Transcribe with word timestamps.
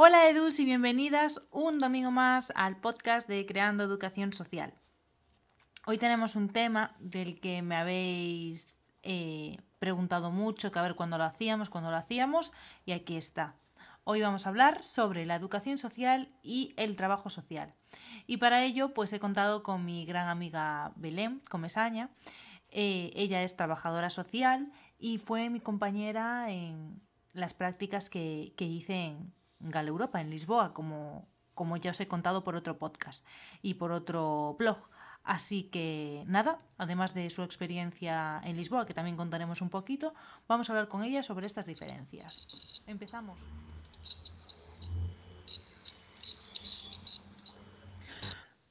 Hola 0.00 0.28
Edus 0.28 0.60
y 0.60 0.64
bienvenidas 0.64 1.44
un 1.50 1.80
domingo 1.80 2.12
más 2.12 2.52
al 2.54 2.76
podcast 2.76 3.28
de 3.28 3.44
Creando 3.46 3.82
Educación 3.82 4.32
Social. 4.32 4.72
Hoy 5.86 5.98
tenemos 5.98 6.36
un 6.36 6.50
tema 6.50 6.94
del 7.00 7.40
que 7.40 7.62
me 7.62 7.74
habéis 7.74 8.80
eh, 9.02 9.56
preguntado 9.80 10.30
mucho, 10.30 10.70
que 10.70 10.78
a 10.78 10.82
ver 10.82 10.94
cuándo 10.94 11.18
lo 11.18 11.24
hacíamos, 11.24 11.68
cuándo 11.68 11.90
lo 11.90 11.96
hacíamos, 11.96 12.52
y 12.86 12.92
aquí 12.92 13.16
está. 13.16 13.56
Hoy 14.04 14.22
vamos 14.22 14.46
a 14.46 14.50
hablar 14.50 14.84
sobre 14.84 15.26
la 15.26 15.34
educación 15.34 15.78
social 15.78 16.28
y 16.44 16.74
el 16.76 16.94
trabajo 16.94 17.28
social. 17.28 17.74
Y 18.28 18.36
para 18.36 18.62
ello, 18.62 18.94
pues 18.94 19.12
he 19.12 19.18
contado 19.18 19.64
con 19.64 19.84
mi 19.84 20.06
gran 20.06 20.28
amiga 20.28 20.92
Belén 20.94 21.42
Comesaña. 21.50 22.08
Eh, 22.70 23.10
ella 23.16 23.42
es 23.42 23.56
trabajadora 23.56 24.10
social 24.10 24.70
y 24.96 25.18
fue 25.18 25.50
mi 25.50 25.58
compañera 25.58 26.52
en 26.52 27.02
las 27.32 27.52
prácticas 27.52 28.08
que, 28.08 28.54
que 28.56 28.64
hice 28.64 28.94
en, 28.94 29.37
Gal 29.60 29.88
Europa, 29.88 30.20
en 30.20 30.30
Lisboa, 30.30 30.72
como, 30.72 31.28
como 31.54 31.76
ya 31.76 31.90
os 31.90 32.00
he 32.00 32.08
contado 32.08 32.44
por 32.44 32.56
otro 32.56 32.78
podcast 32.78 33.26
y 33.62 33.74
por 33.74 33.92
otro 33.92 34.56
blog. 34.58 34.78
Así 35.24 35.64
que 35.64 36.24
nada, 36.26 36.56
además 36.78 37.12
de 37.12 37.28
su 37.28 37.42
experiencia 37.42 38.40
en 38.44 38.56
Lisboa, 38.56 38.86
que 38.86 38.94
también 38.94 39.16
contaremos 39.16 39.60
un 39.60 39.68
poquito, 39.68 40.14
vamos 40.46 40.68
a 40.68 40.72
hablar 40.72 40.88
con 40.88 41.02
ella 41.02 41.22
sobre 41.22 41.46
estas 41.46 41.66
diferencias. 41.66 42.48
Empezamos. 42.86 43.42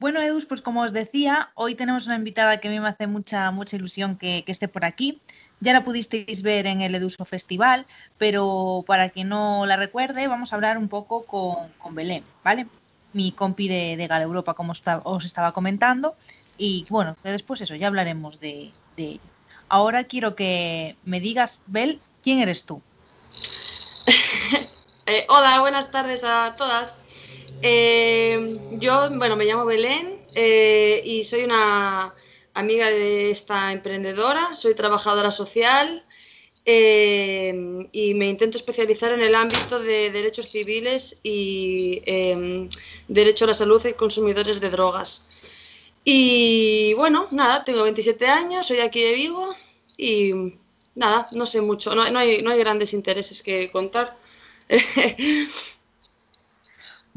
Bueno, 0.00 0.20
Edus, 0.22 0.46
pues 0.46 0.62
como 0.62 0.82
os 0.82 0.92
decía, 0.92 1.50
hoy 1.54 1.74
tenemos 1.74 2.06
una 2.06 2.14
invitada 2.14 2.58
que 2.58 2.68
a 2.68 2.70
mí 2.70 2.78
me 2.78 2.88
hace 2.88 3.08
mucha, 3.08 3.50
mucha 3.50 3.76
ilusión 3.76 4.16
que, 4.16 4.44
esté 4.46 4.68
por 4.68 4.84
aquí. 4.84 5.20
Ya 5.60 5.72
la 5.72 5.82
pudisteis 5.82 6.42
ver 6.42 6.66
en 6.66 6.82
el 6.82 6.94
Eduso 6.94 7.24
Festival, 7.24 7.84
pero 8.16 8.84
para 8.86 9.08
quien 9.08 9.28
no 9.28 9.66
la 9.66 9.76
recuerde, 9.76 10.28
vamos 10.28 10.52
a 10.52 10.56
hablar 10.56 10.78
un 10.78 10.88
poco 10.88 11.24
con, 11.24 11.94
Belén, 11.96 12.22
¿vale? 12.44 12.68
Mi 13.12 13.32
compi 13.32 13.66
de, 13.66 13.96
de 13.96 14.06
Gala 14.06 14.22
Europa, 14.22 14.54
como 14.54 14.72
os 15.02 15.24
estaba 15.24 15.50
comentando. 15.50 16.14
Y 16.56 16.86
bueno, 16.88 17.16
después 17.24 17.60
eso, 17.60 17.74
ya 17.74 17.88
hablaremos 17.88 18.38
de, 18.38 18.70
de 18.96 19.18
Ahora 19.68 20.04
quiero 20.04 20.36
que 20.36 20.96
me 21.04 21.20
digas, 21.20 21.60
Bel, 21.66 22.00
¿quién 22.22 22.38
eres 22.38 22.64
tú? 22.64 22.80
Eh, 25.10 25.24
hola, 25.30 25.58
buenas 25.62 25.90
tardes 25.90 26.22
a 26.22 26.54
todas. 26.58 27.00
Eh, 27.60 28.60
yo, 28.70 29.10
bueno, 29.10 29.36
me 29.36 29.44
llamo 29.44 29.64
Belén 29.64 30.18
eh, 30.34 31.02
y 31.04 31.24
soy 31.24 31.42
una 31.44 32.14
amiga 32.54 32.86
de 32.88 33.30
esta 33.30 33.72
emprendedora, 33.72 34.54
soy 34.56 34.74
trabajadora 34.74 35.30
social 35.30 36.04
eh, 36.64 37.88
y 37.92 38.14
me 38.14 38.28
intento 38.28 38.56
especializar 38.58 39.12
en 39.12 39.22
el 39.22 39.34
ámbito 39.34 39.80
de 39.80 40.10
derechos 40.10 40.50
civiles 40.50 41.18
y 41.22 42.02
em, 42.06 42.68
derecho 43.08 43.44
a 43.44 43.48
la 43.48 43.54
salud 43.54 43.84
y 43.86 43.94
consumidores 43.94 44.60
de 44.60 44.70
drogas. 44.70 45.24
Y 46.04 46.94
bueno, 46.94 47.28
nada, 47.30 47.64
tengo 47.64 47.82
27 47.82 48.26
años, 48.26 48.66
soy 48.66 48.78
aquí 48.78 49.02
de 49.02 49.12
Vigo 49.14 49.54
y 49.96 50.54
nada, 50.94 51.28
no 51.32 51.46
sé 51.46 51.60
mucho, 51.60 51.94
no, 51.94 52.10
no, 52.10 52.18
hay, 52.18 52.42
no 52.42 52.50
hay 52.50 52.58
grandes 52.58 52.92
intereses 52.92 53.42
que 53.42 53.70
contar. 53.70 54.16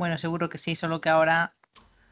bueno, 0.01 0.17
seguro 0.17 0.49
que 0.49 0.57
sí, 0.57 0.75
solo 0.75 0.99
que 0.99 1.09
ahora 1.09 1.53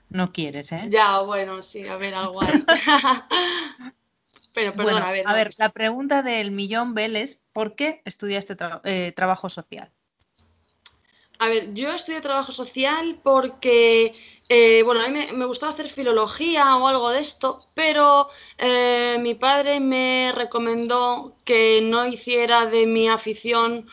no 0.10 0.32
quieres, 0.32 0.72
¿eh? 0.72 0.86
Ya, 0.92 1.22
bueno, 1.22 1.64
sí, 1.64 1.88
a 1.88 1.98
ver, 1.98 2.14
algo. 2.14 2.40
Pero 4.54 4.74
perdón, 4.74 5.02
a 5.02 5.12
ver. 5.12 5.28
A 5.28 5.34
ver, 5.34 5.50
la 5.58 5.70
pregunta 5.70 6.22
del 6.22 6.52
millón 6.52 6.94
Vélez, 6.94 7.40
¿por 7.52 7.76
qué 7.76 8.04
estudiaste 8.06 8.56
eh, 8.84 9.12
trabajo 9.16 9.50
social? 9.50 9.92
A 11.40 11.48
ver, 11.48 11.74
yo 11.74 11.92
estudié 11.92 12.22
trabajo 12.22 12.52
social 12.52 13.20
porque, 13.24 14.14
eh, 14.50 14.84
bueno, 14.84 15.02
a 15.02 15.08
mí 15.08 15.26
me, 15.34 15.46
gustaba 15.46 15.72
hacer 15.72 15.90
filología 15.90 16.78
o 16.78 16.88
algo 16.88 17.10
de 17.10 17.22
esto, 17.22 17.66
pero 17.74 18.30
eh, 18.60 19.18
mi 19.20 19.34
padre 19.34 19.80
me 19.80 20.32
recomendó 20.36 21.38
que 21.44 21.82
no 21.82 22.06
hiciera 22.06 22.68
de 22.68 22.86
mi 22.86 23.10
afición 23.10 23.88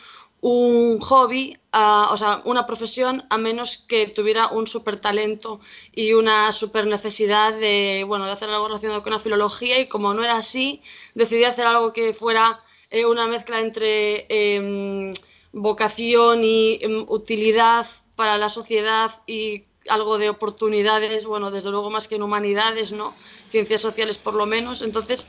un 0.47 0.99
hobby, 1.01 1.57
o 1.73 2.17
sea, 2.17 2.41
una 2.45 2.65
profesión, 2.65 3.25
a 3.29 3.37
menos 3.37 3.79
que 3.87 4.07
tuviera 4.07 4.47
un 4.47 4.65
súper 4.65 4.97
talento 5.01 5.59
y 5.91 6.13
una 6.13 6.51
súper 6.51 6.87
necesidad 6.87 7.53
de, 7.53 8.05
bueno, 8.07 8.25
de 8.25 8.31
hacer 8.31 8.49
algo 8.49 8.67
relacionado 8.67 9.03
con 9.03 9.13
la 9.13 9.19
filología 9.19 9.79
y 9.79 9.87
como 9.87 10.13
no 10.13 10.23
era 10.23 10.37
así, 10.37 10.81
decidí 11.15 11.43
hacer 11.43 11.67
algo 11.67 11.91
que 11.91 12.13
fuera 12.13 12.61
eh, 12.89 13.05
una 13.05 13.27
mezcla 13.27 13.59
entre 13.59 14.25
em, 14.29 15.13
vocación 15.51 16.43
y 16.43 16.79
em, 16.81 17.05
utilidad 17.09 17.85
para 18.15 18.37
la 18.37 18.49
sociedad 18.49 19.21
y 19.27 19.65
algo 19.89 20.17
de 20.17 20.29
oportunidades, 20.29 21.25
bueno, 21.25 21.51
desde 21.51 21.71
luego 21.71 21.89
más 21.89 22.07
que 22.07 22.15
en 22.15 22.23
humanidades, 22.23 22.91
¿no? 22.91 23.15
Ciencias 23.51 23.81
sociales 23.81 24.17
por 24.17 24.33
lo 24.33 24.45
menos. 24.45 24.81
Entonces, 24.81 25.27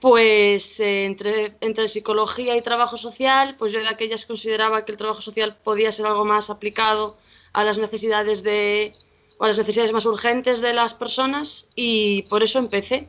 pues 0.00 0.80
eh, 0.80 1.04
entre, 1.04 1.56
entre 1.60 1.88
psicología 1.88 2.56
y 2.56 2.62
trabajo 2.62 2.96
social, 2.96 3.56
pues 3.58 3.72
yo 3.72 3.80
de 3.80 3.88
aquellas 3.88 4.26
consideraba 4.26 4.84
que 4.84 4.92
el 4.92 4.98
trabajo 4.98 5.20
social 5.20 5.56
podía 5.62 5.92
ser 5.92 6.06
algo 6.06 6.24
más 6.24 6.50
aplicado 6.50 7.18
a 7.52 7.64
las 7.64 7.78
necesidades 7.78 8.42
de 8.42 8.94
a 9.38 9.48
las 9.48 9.56
necesidades 9.56 9.92
más 9.92 10.04
urgentes 10.04 10.60
de 10.60 10.74
las 10.74 10.92
personas 10.92 11.70
y 11.74 12.22
por 12.22 12.42
eso 12.42 12.58
empecé. 12.58 13.06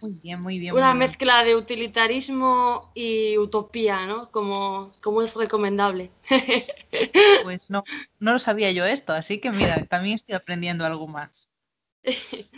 Muy 0.00 0.12
bien, 0.22 0.40
muy 0.40 0.58
bien. 0.58 0.74
Una 0.74 0.94
mezcla 0.94 1.42
de 1.42 1.56
utilitarismo 1.56 2.92
y 2.94 3.36
utopía, 3.38 4.06
¿no? 4.06 4.30
Como, 4.30 4.92
como 5.02 5.22
es 5.22 5.34
recomendable. 5.34 6.10
Pues 7.42 7.70
no, 7.70 7.82
no 8.20 8.34
lo 8.34 8.38
sabía 8.38 8.70
yo 8.70 8.84
esto, 8.84 9.12
así 9.12 9.40
que 9.40 9.50
mira, 9.50 9.84
también 9.86 10.14
estoy 10.14 10.34
aprendiendo 10.34 10.84
algo 10.84 11.06
más. 11.06 11.48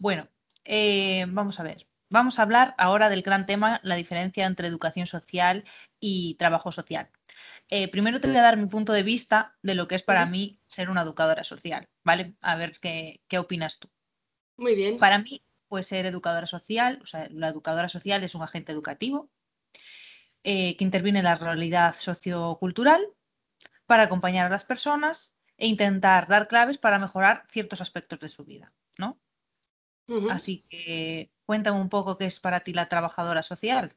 Bueno, 0.00 0.28
eh, 0.68 1.24
vamos 1.28 1.58
a 1.58 1.62
ver. 1.62 1.88
Vamos 2.10 2.38
a 2.38 2.42
hablar 2.42 2.74
ahora 2.78 3.08
del 3.08 3.22
gran 3.22 3.46
tema, 3.46 3.80
la 3.82 3.94
diferencia 3.94 4.46
entre 4.46 4.68
educación 4.68 5.06
social 5.06 5.64
y 5.98 6.34
trabajo 6.34 6.72
social. 6.72 7.10
Eh, 7.70 7.88
primero 7.88 8.20
te 8.20 8.28
voy 8.28 8.36
a 8.36 8.42
dar 8.42 8.56
mi 8.56 8.66
punto 8.66 8.92
de 8.92 9.02
vista 9.02 9.56
de 9.62 9.74
lo 9.74 9.88
que 9.88 9.94
es 9.94 10.02
para 10.02 10.24
mí 10.24 10.60
ser 10.66 10.88
una 10.88 11.02
educadora 11.02 11.44
social, 11.44 11.88
¿vale? 12.04 12.34
A 12.40 12.56
ver 12.56 12.78
qué, 12.80 13.20
opinas 13.38 13.78
tú. 13.78 13.90
Muy 14.56 14.74
bien. 14.74 14.98
Para 14.98 15.18
mí, 15.18 15.42
pues 15.68 15.86
ser 15.86 16.06
educadora 16.06 16.46
social, 16.46 16.98
o 17.02 17.06
sea, 17.06 17.28
la 17.30 17.48
educadora 17.48 17.88
social 17.88 18.24
es 18.24 18.34
un 18.34 18.42
agente 18.42 18.72
educativo 18.72 19.30
eh, 20.44 20.76
que 20.76 20.84
interviene 20.84 21.18
en 21.18 21.26
la 21.26 21.34
realidad 21.34 21.94
sociocultural 21.94 23.06
para 23.86 24.04
acompañar 24.04 24.46
a 24.46 24.50
las 24.50 24.64
personas 24.64 25.34
e 25.58 25.66
intentar 25.66 26.26
dar 26.26 26.48
claves 26.48 26.78
para 26.78 26.98
mejorar 26.98 27.44
ciertos 27.50 27.80
aspectos 27.80 28.18
de 28.20 28.28
su 28.28 28.44
vida, 28.44 28.72
Así 30.30 30.64
que 30.70 31.30
cuéntame 31.44 31.80
un 31.80 31.88
poco 31.88 32.16
qué 32.16 32.24
es 32.24 32.40
para 32.40 32.60
ti 32.60 32.72
la 32.72 32.88
trabajadora 32.88 33.42
social. 33.42 33.92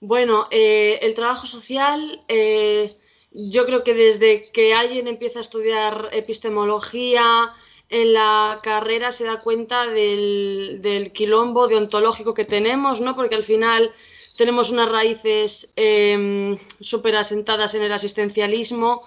Bueno, 0.00 0.48
eh, 0.50 0.98
el 1.02 1.14
trabajo 1.14 1.46
social, 1.46 2.22
eh, 2.28 2.96
yo 3.30 3.64
creo 3.64 3.84
que 3.84 3.94
desde 3.94 4.50
que 4.52 4.74
alguien 4.74 5.08
empieza 5.08 5.38
a 5.38 5.42
estudiar 5.42 6.10
epistemología 6.12 7.54
en 7.88 8.12
la 8.12 8.60
carrera 8.62 9.12
se 9.12 9.24
da 9.24 9.40
cuenta 9.40 9.86
del, 9.88 10.80
del 10.82 11.12
quilombo 11.12 11.68
deontológico 11.68 12.34
que 12.34 12.44
tenemos, 12.44 13.00
¿no? 13.00 13.16
Porque 13.16 13.34
al 13.34 13.44
final 13.44 13.92
tenemos 14.36 14.70
unas 14.70 14.90
raíces 14.90 15.70
eh, 15.76 16.58
súper 16.80 17.16
asentadas 17.16 17.74
en 17.74 17.82
el 17.82 17.92
asistencialismo 17.92 19.04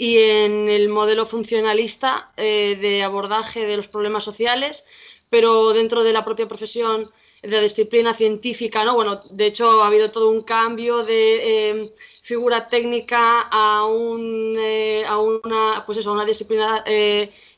y 0.00 0.16
en 0.16 0.70
el 0.70 0.88
modelo 0.88 1.26
funcionalista 1.26 2.32
eh, 2.38 2.78
de 2.80 3.02
abordaje 3.02 3.66
de 3.66 3.76
los 3.76 3.86
problemas 3.86 4.24
sociales, 4.24 4.86
pero 5.28 5.74
dentro 5.74 6.02
de 6.02 6.14
la 6.14 6.24
propia 6.24 6.48
profesión 6.48 7.10
de 7.42 7.50
la 7.50 7.60
disciplina 7.60 8.14
científica, 8.14 8.82
¿no? 8.82 8.94
Bueno, 8.94 9.20
de 9.28 9.44
hecho 9.44 9.82
ha 9.82 9.88
habido 9.88 10.10
todo 10.10 10.30
un 10.30 10.42
cambio 10.42 11.04
de 11.04 11.24
eh, 11.42 11.92
figura 12.22 12.70
técnica 12.70 13.40
a, 13.52 13.84
un, 13.84 14.56
eh, 14.58 15.04
a, 15.06 15.18
una, 15.18 15.84
pues 15.84 15.98
eso, 15.98 16.12
una 16.12 16.24
disciplina 16.24 16.82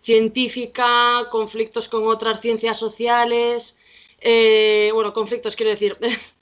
científica, 0.01 1.29
conflictos 1.31 1.87
con 1.87 2.09
otras 2.09 2.41
ciencias 2.41 2.77
sociales, 2.77 3.77
bueno, 4.93 5.13
conflictos 5.15 5.55
quiero 5.55 5.71
decir, 5.71 5.97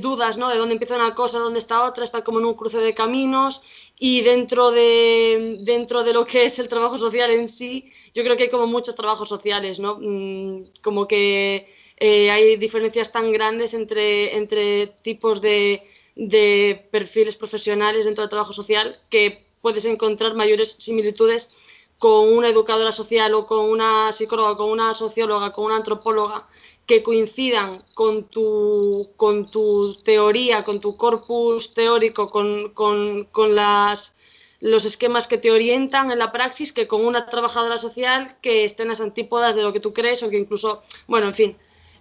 dudas, 0.00 0.36
¿no? 0.38 0.48
De 0.48 0.56
dónde 0.56 0.74
empieza 0.74 0.96
una 0.96 1.14
cosa, 1.14 1.38
dónde 1.38 1.58
está 1.58 1.84
otra, 1.84 2.04
está 2.04 2.22
como 2.24 2.38
en 2.40 2.46
un 2.46 2.54
cruce 2.54 2.78
de 2.78 2.94
caminos 2.94 3.62
y 3.98 4.22
dentro 4.22 4.70
de, 4.70 5.58
dentro 5.60 6.04
de 6.04 6.12
lo 6.12 6.24
que 6.26 6.44
es 6.44 6.58
el 6.58 6.68
trabajo 6.68 6.98
social 6.98 7.30
en 7.30 7.48
sí, 7.48 7.92
yo 8.14 8.22
creo 8.22 8.36
que 8.36 8.44
hay 8.44 8.50
como 8.50 8.66
muchos 8.66 8.94
trabajos 8.94 9.28
sociales, 9.28 9.78
¿no? 9.78 9.98
Mm, 10.00 10.70
como 10.82 11.06
que 11.08 11.72
eh, 11.98 12.30
hay 12.30 12.56
diferencias 12.56 13.12
tan 13.12 13.32
grandes 13.32 13.74
entre, 13.74 14.36
entre 14.36 14.86
tipos 15.02 15.40
de, 15.40 15.82
de 16.14 16.86
perfiles 16.90 17.36
profesionales 17.36 18.04
dentro 18.04 18.22
del 18.22 18.30
trabajo 18.30 18.52
social 18.52 19.00
que 19.10 19.46
puedes 19.60 19.84
encontrar 19.84 20.34
mayores 20.34 20.76
similitudes 20.78 21.50
con 21.98 22.32
una 22.32 22.48
educadora 22.48 22.92
social 22.92 23.34
o 23.34 23.46
con 23.46 23.68
una 23.68 24.12
psicóloga, 24.12 24.56
con 24.56 24.70
una 24.70 24.94
socióloga, 24.94 25.52
con 25.52 25.64
una 25.64 25.76
antropóloga 25.76 26.48
que 26.88 27.02
coincidan 27.02 27.84
con 27.92 28.24
tu, 28.24 29.10
con 29.16 29.50
tu 29.50 29.94
teoría, 30.02 30.64
con 30.64 30.80
tu 30.80 30.96
corpus 30.96 31.74
teórico, 31.74 32.30
con, 32.30 32.70
con, 32.70 33.24
con 33.26 33.54
las, 33.54 34.16
los 34.60 34.86
esquemas 34.86 35.28
que 35.28 35.36
te 35.36 35.50
orientan 35.50 36.10
en 36.10 36.18
la 36.18 36.32
praxis, 36.32 36.72
que 36.72 36.88
con 36.88 37.04
una 37.04 37.26
trabajadora 37.26 37.78
social 37.78 38.36
que 38.40 38.64
esté 38.64 38.84
en 38.84 38.88
las 38.88 39.02
antípodas 39.02 39.54
de 39.54 39.62
lo 39.62 39.74
que 39.74 39.80
tú 39.80 39.92
crees 39.92 40.22
o 40.22 40.30
que 40.30 40.38
incluso, 40.38 40.82
bueno, 41.06 41.26
en 41.26 41.34
fin, 41.34 41.56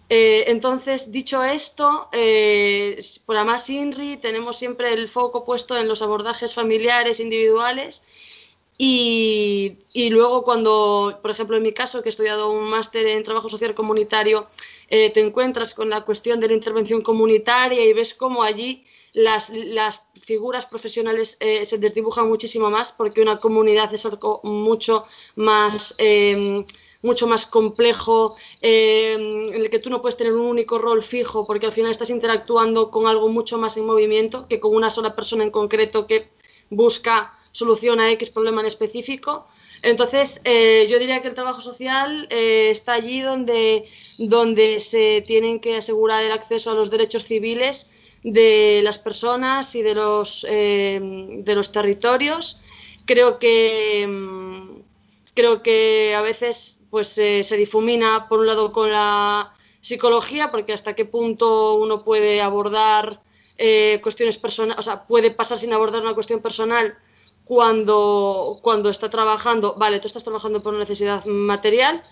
eh, 0.10 0.46
entonces, 0.48 1.12
dicho 1.12 1.44
esto, 1.44 2.08
eh, 2.14 2.98
por 3.26 3.36
Amas 3.36 3.70
INRI 3.70 4.16
tenemos 4.16 4.56
siempre 4.56 4.94
el 4.94 5.10
foco 5.10 5.44
puesto 5.44 5.76
en 5.76 5.90
los 5.90 6.02
abordajes 6.02 6.54
familiares 6.56 7.20
individuales 7.20 8.04
y, 8.80 10.10
luego 10.12 10.44
cuando, 10.44 11.20
por 11.22 11.32
ejemplo, 11.32 11.58
en 11.58 11.64
mi 11.64 11.74
caso, 11.74 12.02
que 12.02 12.10
he 12.10 12.12
estudiado 12.12 12.52
un 12.52 12.70
máster 12.70 13.08
en 13.08 13.24
trabajo 13.24 13.50
social 13.50 13.74
comunitario, 13.74 14.48
eh, 14.90 15.10
te 15.10 15.20
encuentras 15.20 15.74
con 15.74 15.90
la 15.90 16.02
cuestión 16.02 16.40
de 16.40 16.48
la 16.48 16.54
intervención 16.54 17.02
comunitaria 17.02 17.84
y 17.84 17.94
ves 17.94 18.14
cómo 18.14 18.44
allí 18.44 18.84
las, 19.14 19.50
las 19.50 20.02
figuras 20.24 20.66
profesionales 20.68 21.38
eh, 21.40 21.66
se 21.66 21.80
desdibujan 21.80 22.28
muchísimo 22.28 22.70
más 22.70 22.92
porque 22.92 23.22
una 23.22 23.40
comunidad 23.40 23.94
es 23.94 24.06
algo 24.06 24.42
mucho 24.44 25.06
más... 25.36 25.96
Eh, 25.98 26.66
mucho 27.04 27.28
más 27.28 27.46
complejo, 27.46 28.36
eh, 28.60 29.14
en 29.14 29.62
el 29.62 29.70
que 29.70 29.80
tú 29.80 29.90
no 29.90 30.02
puedes 30.02 30.18
tener 30.18 30.34
un 30.34 30.42
único 30.42 30.80
rol 30.80 31.04
fijo, 31.04 31.46
porque 31.46 31.68
al 31.68 31.72
final 31.72 31.92
estás 31.92 32.10
interactuando 32.10 32.90
con 32.90 33.06
algo 33.06 33.30
mucho 33.30 33.60
más 33.60 33.78
en 33.78 33.86
movimiento 33.86 34.48
que 34.48 34.60
con 34.60 34.76
una 34.76 34.90
sola 34.90 35.16
persona 35.16 35.44
en 35.44 35.52
concreto 35.52 36.08
que 36.08 36.30
busca 36.70 37.37
solución 37.58 38.00
a 38.00 38.12
X 38.12 38.30
problema 38.30 38.62
en 38.62 38.68
específico. 38.68 39.48
Entonces, 39.82 40.42
eh, 40.44 40.88
yo 40.90 41.00
diría 41.00 41.22
que 41.22 41.28
el 41.28 41.34
trabajo 41.34 41.62
social 41.62 42.28
eh, 42.30 42.70
está 42.72 42.94
allí 42.94 43.22
donde, 43.22 43.86
donde 44.18 44.80
se 44.80 45.24
tienen 45.26 45.60
que 45.60 45.78
asegurar 45.78 46.24
el 46.24 46.32
acceso 46.32 46.72
a 46.72 46.76
los 46.76 46.90
derechos 46.90 47.24
civiles 47.24 47.90
de 48.24 48.82
las 48.84 48.98
personas 48.98 49.76
y 49.76 49.82
de 49.82 49.96
los, 49.96 50.42
de 50.42 51.54
los 51.56 51.72
territorios. 51.72 52.60
Creo 53.06 53.40
que, 53.40 54.06
mm, 54.08 54.82
creo 55.34 55.64
que 55.64 56.14
a 56.16 56.22
veces 56.22 56.80
pues 56.90 57.08
se 57.10 57.58
difumina 57.58 58.28
por 58.28 58.40
un 58.40 58.48
lado 58.48 58.72
con 58.72 58.90
la 58.90 59.54
psicología, 59.82 60.52
porque 60.52 60.74
hasta 60.74 60.96
qué 60.96 61.06
punto 61.06 61.76
uno 61.76 62.04
puede 62.04 62.42
abordar 62.42 63.22
eh, 63.58 64.00
cuestiones 64.04 64.38
personales, 64.38 64.78
o 64.80 64.84
sea, 64.84 65.08
puede 65.08 65.32
pasar 65.32 65.58
sin 65.58 65.74
abordar 65.74 66.02
una 66.02 66.14
cuestión 66.14 66.42
personal 66.42 66.96
cuando, 67.48 68.60
cuando 68.62 68.90
está 68.90 69.10
trabajando, 69.10 69.76
vale, 69.76 70.00
tú 70.00 70.08
estás 70.08 70.24
trabajando 70.24 70.62
por 70.62 70.74
una 70.74 70.84
necesidad 70.84 71.24
material, 71.26 72.04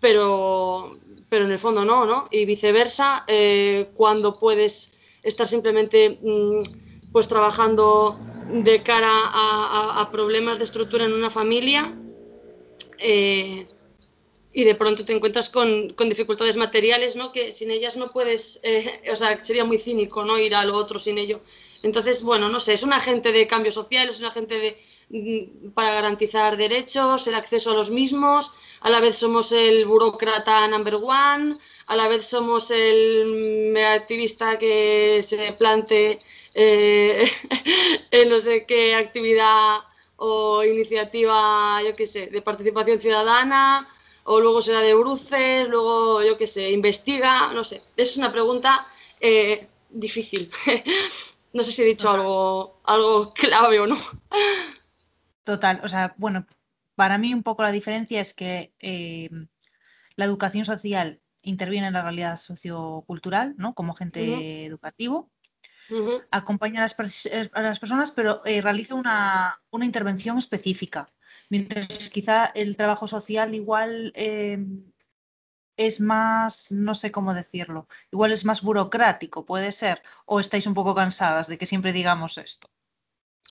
pero, 0.00 0.98
pero 1.28 1.44
en 1.44 1.52
el 1.52 1.58
fondo 1.58 1.84
no, 1.84 2.04
¿no? 2.04 2.28
Y 2.32 2.44
viceversa, 2.44 3.24
eh, 3.28 3.90
cuando 3.94 4.38
puedes 4.38 4.90
estar 5.22 5.46
simplemente 5.46 6.18
mm, 6.20 7.12
pues 7.12 7.28
trabajando 7.28 8.18
de 8.48 8.82
cara 8.82 9.08
a, 9.08 10.08
problemas 10.10 10.58
de 10.58 10.64
estructura 10.64 11.04
en 11.04 11.12
una 11.12 11.30
familia, 11.30 11.96
eh, 12.98 13.68
y 14.52 14.64
de 14.64 14.74
pronto 14.74 15.04
te 15.04 15.12
encuentras 15.12 15.48
con, 15.48 15.90
con, 15.90 16.08
dificultades 16.08 16.56
materiales, 16.56 17.16
¿no? 17.16 17.32
Que 17.32 17.54
sin 17.54 17.70
ellas 17.70 17.96
no 17.96 18.10
puedes, 18.10 18.60
eh, 18.64 19.00
o 19.10 19.16
sea, 19.16 19.42
sería 19.44 19.64
muy 19.64 19.78
cínico, 19.78 20.24
¿no? 20.24 20.38
Ir 20.38 20.54
a 20.54 20.64
lo 20.64 20.74
otro 20.76 20.98
sin 20.98 21.18
ello. 21.18 21.40
Entonces, 21.82 22.22
bueno, 22.22 22.48
no 22.48 22.60
sé, 22.60 22.74
es 22.74 22.82
un 22.82 22.92
agente 22.92 23.32
de 23.32 23.46
cambio 23.46 23.72
social, 23.72 24.08
es 24.08 24.20
un 24.20 24.26
agente 24.26 24.58
de, 24.58 24.78
mm, 25.10 25.70
para 25.72 25.94
garantizar 25.94 26.56
derechos, 26.56 27.26
el 27.26 27.34
acceso 27.34 27.72
a 27.72 27.74
los 27.74 27.90
mismos, 27.90 28.52
a 28.80 28.90
la 28.90 29.00
vez 29.00 29.16
somos 29.16 29.52
el 29.52 29.84
burócrata 29.86 30.68
number 30.68 30.96
one, 30.96 31.58
a 31.86 31.96
la 31.96 32.08
vez 32.08 32.24
somos 32.26 32.70
el 32.70 33.76
activista 33.76 34.58
que 34.58 35.20
se 35.22 35.52
plante 35.52 36.20
eh, 36.54 37.30
en 38.10 38.28
no 38.28 38.40
sé 38.40 38.64
qué 38.66 38.94
actividad 38.94 39.80
o 40.16 40.62
iniciativa, 40.64 41.80
yo 41.84 41.96
qué 41.96 42.06
sé, 42.06 42.28
de 42.28 42.42
participación 42.42 43.00
ciudadana, 43.00 43.88
o 44.24 44.40
luego 44.40 44.62
se 44.62 44.72
da 44.72 44.80
de 44.80 44.94
bruces, 44.94 45.68
luego, 45.68 46.22
yo 46.22 46.36
qué 46.36 46.46
sé, 46.46 46.70
investiga, 46.70 47.52
no 47.52 47.64
sé. 47.64 47.82
Es 47.96 48.16
una 48.16 48.30
pregunta 48.30 48.86
eh, 49.20 49.68
difícil. 49.90 50.50
no 51.52 51.64
sé 51.64 51.72
si 51.72 51.82
he 51.82 51.86
dicho 51.86 52.10
algo, 52.10 52.80
algo 52.84 53.32
clave 53.34 53.80
o 53.80 53.86
no. 53.86 53.96
Total, 55.44 55.80
o 55.82 55.88
sea, 55.88 56.14
bueno, 56.18 56.46
para 56.94 57.18
mí 57.18 57.34
un 57.34 57.42
poco 57.42 57.62
la 57.62 57.72
diferencia 57.72 58.20
es 58.20 58.34
que 58.34 58.74
eh, 58.80 59.28
la 60.16 60.24
educación 60.24 60.64
social 60.64 61.20
interviene 61.42 61.88
en 61.88 61.94
la 61.94 62.02
realidad 62.02 62.36
sociocultural, 62.36 63.54
¿no? 63.56 63.74
Como 63.74 63.92
agente 63.92 64.64
educativo, 64.64 65.30
acompaña 66.30 66.80
a 66.80 66.82
las, 66.82 66.96
a 67.52 67.62
las, 67.62 67.80
personas, 67.80 68.12
pero 68.12 68.42
eh, 68.46 68.62
realiza 68.62 68.94
una, 68.94 69.60
una 69.70 69.84
intervención 69.84 70.38
específica. 70.38 71.12
Mientras 71.50 72.08
quizá 72.08 72.46
el 72.46 72.76
trabajo 72.76 73.06
social 73.06 73.54
igual 73.54 74.12
eh, 74.14 74.64
es 75.76 76.00
más, 76.00 76.72
no 76.72 76.94
sé 76.94 77.10
cómo 77.10 77.34
decirlo, 77.34 77.88
igual 78.10 78.32
es 78.32 78.44
más 78.44 78.62
burocrático, 78.62 79.44
puede 79.46 79.72
ser, 79.72 80.02
o 80.26 80.40
estáis 80.40 80.66
un 80.66 80.74
poco 80.74 80.94
cansadas 80.94 81.46
de 81.46 81.58
que 81.58 81.66
siempre 81.66 81.92
digamos 81.92 82.38
esto. 82.38 82.68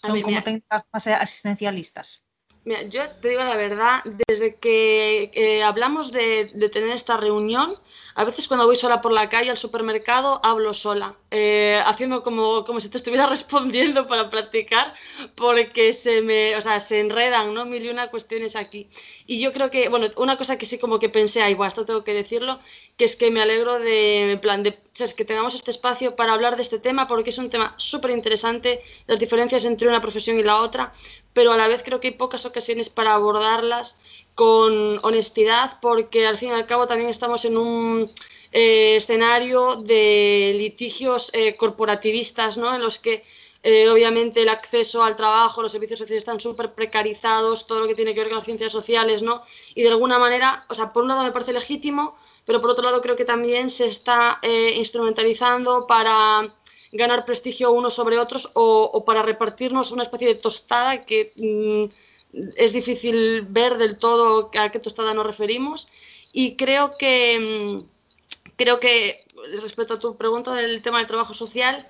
Son 0.02 0.22
como 0.22 0.42
técnicas 0.44 0.84
más 0.92 1.08
asistencialistas. 1.08 2.24
Mira, 2.64 2.84
yo 2.84 3.10
te 3.10 3.30
digo 3.30 3.44
la 3.44 3.56
verdad, 3.56 4.04
desde 4.28 4.56
que 4.56 5.32
eh, 5.34 5.64
hablamos 5.64 6.12
de, 6.12 6.52
de, 6.54 6.70
tener 6.70 6.92
esta 6.92 7.18
reunión, 7.18 7.74
a 8.14 8.24
veces 8.24 8.48
cuando 8.48 8.68
voy 8.68 8.76
sola 8.76 9.02
por 9.02 9.12
la 9.12 9.30
calle 9.30 9.50
al 9.50 9.58
supermercado 9.58 10.40
hablo 10.44 10.76
sola, 10.76 11.16
eh, 11.32 11.82
haciendo 11.88 12.22
como, 12.22 12.64
como 12.64 12.80
si 12.80 12.90
te 12.90 12.98
estuviera 12.98 13.26
respondiendo 13.36 14.08
para 14.08 14.30
practicar, 14.30 14.94
porque 15.34 15.92
se 15.94 16.22
me, 16.22 16.56
o 16.56 16.62
sea, 16.62 16.80
se 16.80 17.00
enredan, 17.00 17.54
¿no? 17.56 17.66
Mil 17.66 17.84
y 17.84 17.90
una 17.90 18.12
cuestiones 18.12 18.56
aquí. 18.56 18.90
Y 19.26 19.40
yo 19.40 19.54
creo 19.54 19.72
que, 19.72 19.90
bueno, 19.90 20.08
una 20.18 20.38
cosa 20.38 20.60
que 20.60 20.68
sí 20.68 20.78
como 20.78 21.00
que 21.00 21.10
pensé, 21.10 21.42
ahí, 21.42 21.56
bueno, 21.56 21.70
esto 21.70 21.86
tengo 21.86 22.04
que 22.04 22.14
decirlo, 22.14 22.60
que 22.96 23.06
es 23.06 23.16
que 23.16 23.32
me 23.32 23.42
alegro 23.42 23.80
de, 23.80 24.34
en 24.34 24.40
plan, 24.40 24.62
de, 24.62 24.78
¿sabes? 24.94 25.16
que 25.16 25.26
tengamos 25.26 25.56
este 25.56 25.72
espacio 25.72 26.16
para 26.16 26.34
hablar 26.34 26.58
de 26.58 26.62
este 26.62 26.78
tema, 26.78 27.08
porque 27.08 27.32
es 27.32 27.38
un 27.40 27.50
tema 27.50 27.74
súper 27.78 28.12
interesante, 28.12 28.82
las 29.08 29.18
diferencias 29.18 29.66
entre 29.66 29.88
una 29.88 30.02
profesión 30.02 30.38
y 30.38 30.44
la 30.44 30.62
otra, 30.62 30.94
pero 31.34 31.52
a 31.52 31.58
la 31.58 31.68
vez 31.68 31.84
creo 31.84 32.00
que 32.00 32.10
hay 32.10 32.14
pocas 32.14 32.46
ocasiones 32.46 32.90
para 32.90 33.14
abordarlas 33.14 33.98
con 34.36 35.00
honestidad, 35.04 35.80
porque 35.82 36.28
al 36.28 36.38
fin 36.38 36.50
y 36.50 36.54
al 36.54 36.66
cabo 36.66 36.88
también 36.88 37.10
estamos 37.10 37.46
en 37.46 37.58
un 37.58 38.12
eh, 38.52 38.96
escenario 38.98 39.76
de 39.76 40.54
litigios 40.58 41.30
eh, 41.34 41.56
corporativistas, 41.56 42.58
¿no? 42.58 42.74
en 42.76 42.82
los 42.82 43.00
que 43.00 43.24
eh, 43.64 43.88
obviamente 43.90 44.42
el 44.42 44.50
acceso 44.50 45.04
al 45.04 45.16
trabajo, 45.16 45.62
los 45.62 45.72
servicios 45.72 46.00
sociales 46.00 46.24
están 46.24 46.40
súper 46.40 46.74
precarizados, 46.74 47.68
todo 47.68 47.82
lo 47.82 47.88
que 47.88 47.96
tiene 47.96 48.14
que 48.14 48.22
ver 48.22 48.30
con 48.30 48.38
las 48.38 48.46
ciencias 48.46 48.74
sociales, 48.74 49.22
¿no? 49.22 49.44
Y 49.76 49.84
de 49.84 49.90
alguna 49.90 50.18
manera, 50.18 50.66
o 50.68 50.74
sea, 50.74 50.92
por 50.92 51.04
un 51.04 51.10
lado 51.10 51.24
me 51.24 51.32
parece 51.32 51.54
legítimo, 51.54 52.18
pero 52.44 52.60
por 52.60 52.72
otro 52.72 52.84
lado 52.84 53.02
creo 53.02 53.16
que 53.16 53.24
también 53.24 53.70
se 53.70 53.86
está 53.86 54.40
instrumentalizando 54.76 55.86
para 55.86 56.52
ganar 56.92 57.26
prestigio 57.26 57.72
unos 57.72 57.94
sobre 57.94 58.20
otros 58.20 58.50
o, 58.54 59.04
para 59.06 59.22
repartirnos 59.22 59.92
una 59.92 60.04
especie 60.04 60.28
de 60.28 60.36
tostada 60.36 61.06
que 61.06 61.32
mm, 61.36 61.86
es 62.56 62.74
difícil 62.74 63.44
ver 63.44 63.78
del 63.78 63.98
todo 63.98 64.52
a 64.58 64.70
qué 64.70 64.80
tostada 64.80 65.14
nos 65.14 65.26
referimos. 65.26 65.88
Y 66.34 66.56
creo 66.56 66.98
que, 66.98 67.40
mm, 67.40 68.54
creo 68.56 68.80
que 68.80 69.26
respecto 69.62 69.96
a 69.96 70.00
tu 70.00 70.16
pregunta 70.16 70.54
del 70.54 70.82
tema 70.82 71.00
del 71.00 71.08
trabajo 71.08 71.34
social, 71.34 71.88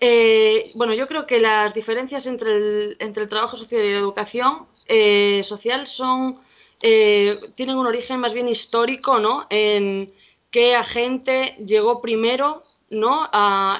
eh, 0.00 0.70
bueno, 0.74 0.94
yo 0.94 1.08
creo 1.08 1.26
que 1.26 1.40
las 1.40 1.74
diferencias 1.74 2.26
entre 2.26 2.52
el, 2.52 2.96
entre 3.00 3.24
el 3.24 3.28
trabajo 3.28 3.56
social 3.56 3.84
y 3.84 3.92
la 3.92 3.98
educación 3.98 4.66
eh, 4.86 5.42
social 5.44 5.86
son, 5.86 6.38
eh, 6.82 7.38
tienen 7.56 7.76
un 7.76 7.86
origen 7.86 8.20
más 8.20 8.32
bien 8.32 8.48
histórico, 8.48 9.18
¿no? 9.18 9.46
En 9.50 10.12
qué 10.50 10.76
agente 10.76 11.56
llegó 11.58 12.00
primero 12.00 12.62
¿no? 12.90 13.28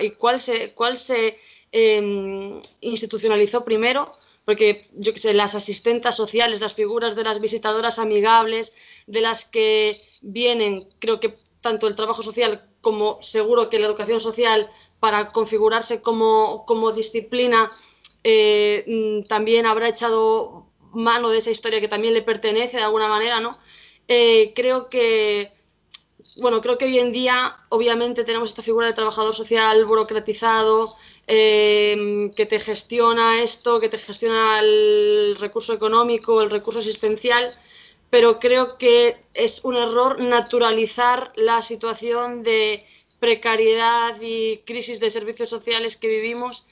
y 0.01 0.11
cuál 0.13 0.41
se, 0.41 0.73
cuál 0.73 0.99
se 0.99 1.39
em, 1.73 2.61
institucionalizó 2.81 3.65
primero, 3.65 4.13
porque 4.45 4.87
yo 4.95 5.13
sé, 5.17 5.35
las 5.35 5.55
asistentas 5.55 6.17
sociales, 6.17 6.61
las 6.61 6.75
figuras 6.75 7.15
de 7.15 7.25
las 7.25 7.41
visitadoras 7.41 7.99
amigables, 7.99 8.73
de 9.07 9.21
las 9.21 9.45
que 9.45 10.03
vienen, 10.21 10.89
creo 10.99 11.21
que 11.21 11.37
tanto 11.61 11.87
el 11.87 11.95
trabajo 11.95 12.23
social 12.23 12.67
como 12.81 13.23
seguro 13.23 13.69
que 13.69 13.79
la 13.79 13.87
educación 13.87 14.21
social 14.21 14.71
para 15.01 15.33
configurarse 15.33 16.01
como, 16.01 16.65
como 16.67 16.93
disciplina 16.93 17.71
eh, 18.25 18.85
mm, 18.87 19.29
también 19.29 19.67
habrá 19.67 19.89
echado 19.89 20.67
mano 20.93 21.31
de 21.31 21.39
esa 21.39 21.51
historia 21.51 21.81
que 21.81 21.89
también 21.89 22.15
le 22.15 22.23
pertenece 22.23 22.79
de 22.79 22.83
alguna 22.83 23.09
manera, 23.09 23.41
¿no? 23.41 23.59
Eh, 24.09 24.53
creo 24.55 24.89
que 24.89 25.53
bueno, 26.37 26.61
creo 26.61 26.79
que 26.79 26.85
hoy 26.85 26.99
en 26.99 27.13
día 27.13 27.57
obviamente 27.69 28.25
tenemos 28.25 28.51
esta 28.51 28.63
figura 28.63 28.87
de 28.87 28.93
trabajador 28.93 29.35
social 29.35 29.85
burocratizado, 29.85 30.95
em, 31.27 32.33
que 32.33 32.47
te 32.47 32.61
gestiona 32.61 33.43
esto, 33.43 33.81
que 33.81 33.89
te 33.89 33.99
gestiona 33.99 34.61
el 34.61 35.37
recurso 35.39 35.73
económico, 35.73 36.41
el 36.43 36.51
recurso 36.51 36.81
asistencial, 36.81 37.53
pero 38.11 38.39
creo 38.39 38.79
que 38.79 39.17
es 39.35 39.65
un 39.65 39.77
error 39.77 40.21
naturalizar 40.21 41.33
la 41.37 41.63
situación 41.63 42.43
de 42.43 42.85
precariedad 43.19 44.17
y 44.21 44.59
crisis 44.59 45.01
de 45.01 45.11
servicios 45.11 45.51
sociales 45.51 45.97
que 45.97 46.09
vivimos, 46.09 46.65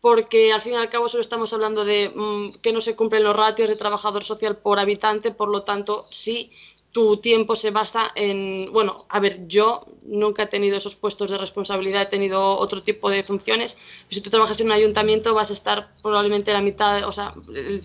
porque 0.00 0.52
al 0.52 0.60
fin 0.60 0.72
y 0.72 0.76
al 0.76 0.90
cabo 0.90 1.08
solo 1.08 1.20
estamos 1.22 1.52
hablando 1.52 1.84
de 1.84 2.10
mm, 2.14 2.60
que 2.60 2.72
no 2.72 2.80
se 2.80 2.96
cumplen 2.96 3.22
los 3.22 3.36
ratios 3.36 3.68
de 3.68 3.76
trabajador 3.76 4.24
social 4.24 4.56
por 4.56 4.80
habitante, 4.80 5.30
por 5.30 5.48
lo 5.48 5.62
tanto, 5.62 6.06
sí 6.10 6.50
tu 6.92 7.16
tiempo 7.16 7.56
se 7.56 7.70
basa 7.70 8.12
en, 8.14 8.70
bueno, 8.70 9.06
a 9.08 9.18
ver, 9.18 9.46
yo 9.48 9.86
nunca 10.02 10.42
he 10.42 10.46
tenido 10.46 10.76
esos 10.76 10.94
puestos 10.94 11.30
de 11.30 11.38
responsabilidad, 11.38 12.02
he 12.02 12.06
tenido 12.06 12.58
otro 12.58 12.82
tipo 12.82 13.08
de 13.08 13.24
funciones. 13.24 13.78
Si 14.10 14.20
tú 14.20 14.28
trabajas 14.28 14.60
en 14.60 14.66
un 14.66 14.72
ayuntamiento 14.72 15.34
vas 15.34 15.48
a 15.48 15.54
estar 15.54 15.94
probablemente 16.02 16.52
la 16.52 16.60
mitad, 16.60 17.08
o 17.08 17.12
sea, 17.12 17.34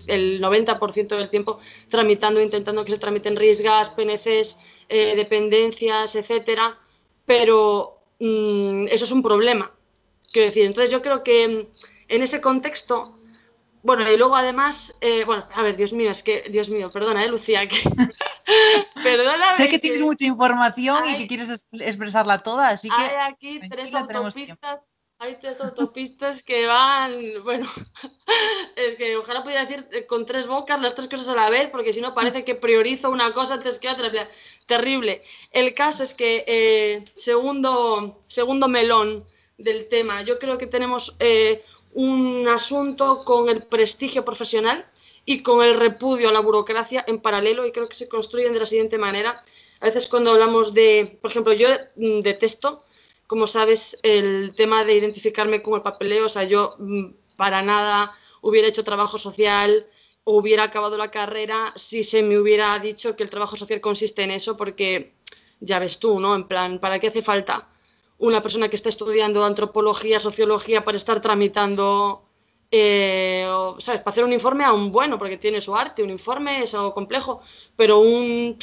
el 0.06 0.42
90% 0.42 1.16
del 1.16 1.30
tiempo 1.30 1.58
tramitando, 1.88 2.42
intentando 2.42 2.84
que 2.84 2.92
se 2.92 2.98
tramiten 2.98 3.36
RISGAS, 3.36 3.90
PNCs, 3.90 4.58
eh, 4.90 5.14
dependencias, 5.16 6.14
etcétera, 6.14 6.78
pero 7.24 8.00
mm, 8.20 8.88
eso 8.90 9.06
es 9.06 9.10
un 9.10 9.22
problema. 9.22 9.72
Quiero 10.30 10.48
decir, 10.48 10.64
entonces 10.64 10.90
yo 10.90 11.00
creo 11.00 11.22
que 11.22 11.68
en 12.08 12.22
ese 12.22 12.42
contexto 12.42 13.18
bueno, 13.82 14.10
y 14.10 14.16
luego 14.16 14.36
además, 14.36 14.94
eh, 15.00 15.24
bueno, 15.24 15.46
a 15.54 15.62
ver, 15.62 15.76
Dios 15.76 15.92
mío, 15.92 16.10
es 16.10 16.22
que, 16.22 16.44
Dios 16.50 16.68
mío, 16.68 16.90
perdona, 16.90 17.24
¿eh, 17.24 17.28
Lucía? 17.28 17.66
Que... 17.66 17.76
Perdóname. 19.02 19.44
Sé 19.56 19.68
que, 19.68 19.78
tienes 19.78 20.02
mucha 20.02 20.24
información 20.24 21.08
y 21.08 21.18
que 21.18 21.26
quieres 21.26 21.66
expresarla 21.72 22.38
toda, 22.38 22.68
así 22.68 22.88
que. 22.88 22.94
Hay 22.94 23.32
aquí 23.32 23.60
tres 23.68 23.94
autopistas, 23.94 24.94
hay 25.18 25.36
tres 25.36 25.60
autopistas 25.60 26.42
que 26.42 26.66
van, 26.66 27.42
bueno, 27.44 27.66
es 28.76 28.96
que 28.96 29.16
ojalá 29.16 29.42
pudiera 29.42 29.64
decir 29.64 29.88
eh, 29.92 30.06
con 30.06 30.26
tres 30.26 30.46
bocas 30.46 30.80
las 30.80 30.94
tres 30.94 31.08
cosas 31.08 31.28
a 31.28 31.34
la 31.34 31.50
vez, 31.50 31.68
porque 31.70 31.92
si 31.92 32.00
no 32.00 32.14
parece 32.14 32.44
que 32.44 32.54
priorizo 32.54 33.10
una 33.10 33.32
cosa 33.32 33.54
antes 33.54 33.78
que 33.78 33.90
otra. 33.90 34.10
Terrible. 34.66 35.22
El 35.50 35.74
caso 35.74 36.02
es 36.02 36.14
que, 36.14 36.44
eh, 36.46 37.04
segundo, 37.16 38.22
segundo 38.26 38.68
melón 38.68 39.24
del 39.56 39.88
tema, 39.88 40.22
yo 40.22 40.38
creo 40.38 40.56
que 40.56 40.66
tenemos 40.66 41.16
un 41.94 42.46
asunto 42.46 43.24
con 43.24 43.48
el 43.48 43.64
prestigio 43.64 44.24
profesional 44.24 44.86
y 45.28 45.42
con 45.42 45.62
el 45.62 45.78
repudio 45.78 46.30
a 46.30 46.32
la 46.32 46.40
burocracia 46.40 47.04
en 47.06 47.20
paralelo 47.20 47.66
y 47.66 47.70
creo 47.70 47.86
que 47.86 47.94
se 47.94 48.08
construyen 48.08 48.54
de 48.54 48.60
la 48.60 48.64
siguiente 48.64 48.96
manera. 48.96 49.44
A 49.78 49.84
veces 49.84 50.06
cuando 50.06 50.30
hablamos 50.30 50.72
de, 50.72 51.18
por 51.20 51.30
ejemplo, 51.30 51.52
yo 51.52 51.68
mm, 51.96 52.20
detesto, 52.20 52.82
como 53.26 53.46
sabes, 53.46 53.98
el 54.02 54.54
tema 54.56 54.86
de 54.86 54.94
identificarme 54.94 55.60
con 55.60 55.74
el 55.74 55.82
papeleo, 55.82 56.24
o 56.24 56.28
sea, 56.30 56.44
yo 56.44 56.76
mm, 56.78 57.10
para 57.36 57.60
nada 57.60 58.14
hubiera 58.40 58.68
hecho 58.68 58.84
trabajo 58.84 59.18
social 59.18 59.86
o 60.24 60.38
hubiera 60.38 60.62
acabado 60.62 60.96
la 60.96 61.10
carrera 61.10 61.74
si 61.76 62.04
se 62.04 62.22
me 62.22 62.38
hubiera 62.38 62.78
dicho 62.78 63.14
que 63.14 63.22
el 63.22 63.28
trabajo 63.28 63.54
social 63.54 63.82
consiste 63.82 64.22
en 64.22 64.30
eso, 64.30 64.56
porque 64.56 65.12
ya 65.60 65.78
ves 65.78 65.98
tú, 65.98 66.20
¿no? 66.20 66.34
En 66.36 66.48
plan, 66.48 66.78
¿para 66.78 66.98
qué 67.00 67.08
hace 67.08 67.20
falta? 67.20 67.68
una 68.18 68.42
persona 68.42 68.68
que 68.68 68.76
está 68.76 68.88
estudiando 68.88 69.44
antropología, 69.44 70.20
sociología, 70.20 70.84
para 70.84 70.96
estar 70.96 71.20
tramitando, 71.20 72.27
eh, 72.70 73.46
¿sabes? 73.78 74.00
Para 74.00 74.10
hacer 74.12 74.24
un 74.24 74.32
informe 74.32 74.64
aún 74.64 74.92
bueno, 74.92 75.18
porque 75.18 75.38
tiene 75.38 75.60
su 75.60 75.74
arte, 75.74 76.02
un 76.02 76.10
informe 76.10 76.62
es 76.62 76.74
algo 76.74 76.92
complejo, 76.92 77.42
pero 77.76 78.00
un, 78.00 78.56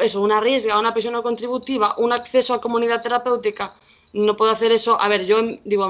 eso, 0.00 0.20
una 0.20 0.40
riesga, 0.40 0.78
una 0.78 0.94
pensión 0.94 1.14
no 1.14 1.22
contributiva, 1.22 1.94
un 1.98 2.12
acceso 2.12 2.54
a 2.54 2.60
comunidad 2.60 3.02
terapéutica, 3.02 3.74
no 4.12 4.36
puedo 4.36 4.52
hacer 4.52 4.72
eso. 4.72 5.00
A 5.00 5.08
ver, 5.08 5.26
yo 5.26 5.40
digo, 5.64 5.88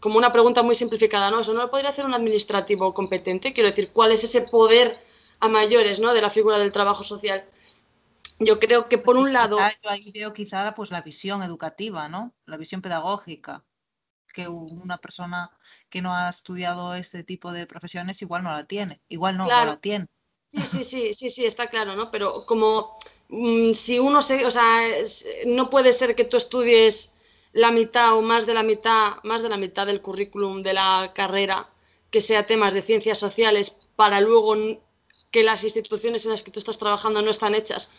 como 0.00 0.18
una 0.18 0.32
pregunta 0.32 0.62
muy 0.62 0.74
simplificada, 0.74 1.30
¿no? 1.30 1.40
Eso 1.40 1.54
no 1.54 1.62
lo 1.62 1.70
podría 1.70 1.90
hacer 1.90 2.04
un 2.04 2.14
administrativo 2.14 2.92
competente, 2.94 3.52
quiero 3.52 3.70
decir, 3.70 3.90
¿cuál 3.92 4.12
es 4.12 4.24
ese 4.24 4.42
poder 4.42 5.00
a 5.38 5.48
mayores, 5.48 6.00
¿no? 6.00 6.12
De 6.12 6.20
la 6.20 6.30
figura 6.30 6.58
del 6.58 6.72
trabajo 6.72 7.04
social. 7.04 7.44
Yo 8.38 8.58
creo 8.58 8.88
que 8.88 8.98
por 8.98 9.16
un 9.16 9.32
lado... 9.32 9.58
yo 9.82 9.90
ahí 9.90 10.10
veo 10.12 10.32
quizá 10.32 10.74
pues, 10.74 10.90
la 10.90 11.02
visión 11.02 11.42
educativa, 11.42 12.08
¿no? 12.08 12.32
La 12.46 12.56
visión 12.56 12.80
pedagógica, 12.80 13.62
que 14.32 14.48
una 14.48 14.98
persona 14.98 15.50
que 15.88 16.02
no 16.02 16.14
ha 16.14 16.28
estudiado 16.28 16.94
este 16.94 17.24
tipo 17.24 17.52
de 17.52 17.66
profesiones 17.66 18.22
igual 18.22 18.44
no 18.44 18.52
la 18.52 18.64
tiene, 18.64 19.00
igual 19.08 19.36
no, 19.36 19.46
la 19.46 19.76
tiene. 19.76 20.06
Sí, 20.48 20.66
sí, 20.66 20.84
sí, 20.84 21.14
sí, 21.14 21.30
sí, 21.30 21.46
está 21.46 21.68
claro, 21.68 21.94
¿no? 21.94 22.10
Pero 22.10 22.44
como 22.44 22.98
mm, 23.28 23.72
si 23.72 23.98
uno 23.98 24.20
se, 24.22 24.44
o 24.44 24.50
sea, 24.50 24.80
no 25.46 25.70
puede 25.70 25.92
ser 25.92 26.16
que 26.16 26.24
tú 26.24 26.36
estudies 26.36 27.14
la 27.52 27.70
mitad 27.70 28.16
o 28.16 28.22
más 28.22 28.46
de 28.46 28.54
la 28.54 28.62
mitad, 28.62 29.16
más 29.22 29.42
de 29.42 29.48
la 29.48 29.56
mitad 29.56 29.86
del 29.86 30.02
currículum 30.02 30.62
de 30.62 30.74
la 30.74 31.12
carrera 31.14 31.68
que 32.10 32.20
sea 32.20 32.46
temas 32.46 32.74
de 32.74 32.82
ciencias 32.82 33.18
sociales 33.18 33.76
para 33.96 34.20
luego 34.20 34.56
que 35.30 35.44
las 35.44 35.62
instituciones 35.62 36.24
en 36.24 36.32
las 36.32 36.42
que 36.42 36.50
tú 36.50 36.58
estás 36.58 36.78
trabajando 36.78 37.22
no 37.22 37.30
están 37.30 37.54
hechas 37.54 37.90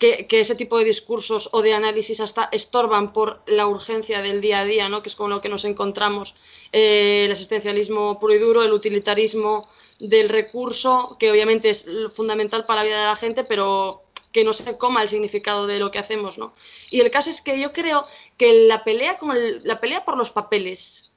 que, 0.00 0.26
ese 0.40 0.54
tipo 0.54 0.78
de 0.78 0.84
discursos 0.84 1.50
o 1.52 1.62
de 1.62 1.74
análisis 1.74 2.20
hasta 2.20 2.48
estorban 2.50 3.12
por 3.12 3.42
la 3.46 3.66
urgencia 3.66 4.22
del 4.22 4.40
día 4.40 4.60
a 4.60 4.64
día, 4.64 4.88
¿no? 4.88 5.02
que 5.02 5.10
es 5.10 5.14
con 5.14 5.30
lo 5.30 5.40
que 5.42 5.50
nos 5.50 5.64
encontramos, 5.64 6.34
eh, 6.72 7.26
el 7.26 7.32
asistencialismo 7.32 8.18
puro 8.18 8.34
y 8.34 8.38
duro, 8.38 8.62
el 8.62 8.72
utilitarismo 8.72 9.68
del 9.98 10.30
recurso, 10.30 11.16
que 11.20 11.30
obviamente 11.30 11.68
es 11.68 11.86
fundamental 12.14 12.64
para 12.64 12.80
la 12.80 12.88
vida 12.88 13.00
de 13.00 13.06
la 13.06 13.16
gente, 13.16 13.44
pero 13.44 14.02
que 14.32 14.42
no 14.42 14.52
se 14.54 14.78
coma 14.78 15.02
el 15.02 15.10
significado 15.10 15.66
de 15.66 15.78
lo 15.78 15.90
que 15.90 15.98
hacemos. 15.98 16.38
¿no? 16.38 16.54
Y 16.90 17.00
el 17.00 17.10
caso 17.10 17.28
es 17.28 17.42
que 17.42 17.60
yo 17.60 17.72
creo 17.72 18.06
que 18.38 18.66
la 18.66 18.82
pelea, 18.84 19.18
la 19.64 19.80
pelea 19.80 20.04
por 20.06 20.16
los 20.16 20.30
papeles, 20.30 21.09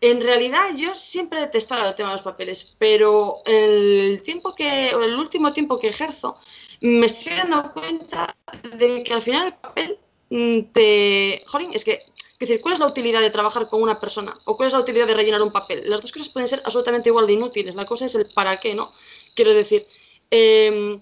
en 0.00 0.20
realidad 0.20 0.74
yo 0.76 0.94
siempre 0.94 1.38
he 1.38 1.42
detestado 1.42 1.88
el 1.88 1.94
tema 1.94 2.10
de 2.10 2.16
los 2.16 2.22
papeles, 2.22 2.76
pero 2.78 3.38
el 3.46 4.22
tiempo 4.22 4.54
que, 4.54 4.90
el 4.90 5.16
último 5.16 5.52
tiempo 5.52 5.78
que 5.78 5.88
ejerzo, 5.88 6.36
me 6.80 7.06
estoy 7.06 7.34
dando 7.34 7.72
cuenta 7.72 8.36
de 8.76 9.02
que 9.02 9.14
al 9.14 9.22
final 9.22 9.46
el 9.46 9.54
papel 9.54 9.98
mm, 10.30 10.60
te... 10.72 11.42
Jolín, 11.46 11.70
es 11.72 11.84
que, 11.84 12.02
decir, 12.38 12.60
¿cuál 12.60 12.74
es 12.74 12.80
la 12.80 12.86
utilidad 12.86 13.20
de 13.20 13.30
trabajar 13.30 13.68
con 13.68 13.82
una 13.82 13.98
persona? 13.98 14.38
¿O 14.44 14.56
cuál 14.56 14.66
es 14.66 14.74
la 14.74 14.80
utilidad 14.80 15.06
de 15.06 15.14
rellenar 15.14 15.40
un 15.40 15.52
papel? 15.52 15.88
Las 15.88 16.02
dos 16.02 16.12
cosas 16.12 16.28
pueden 16.28 16.48
ser 16.48 16.60
absolutamente 16.64 17.08
igual 17.08 17.26
de 17.26 17.32
inútiles. 17.32 17.74
La 17.74 17.86
cosa 17.86 18.04
es 18.04 18.14
el 18.14 18.26
para 18.26 18.58
qué, 18.58 18.74
¿no? 18.74 18.92
Quiero 19.34 19.54
decir, 19.54 19.86
em, 20.30 21.00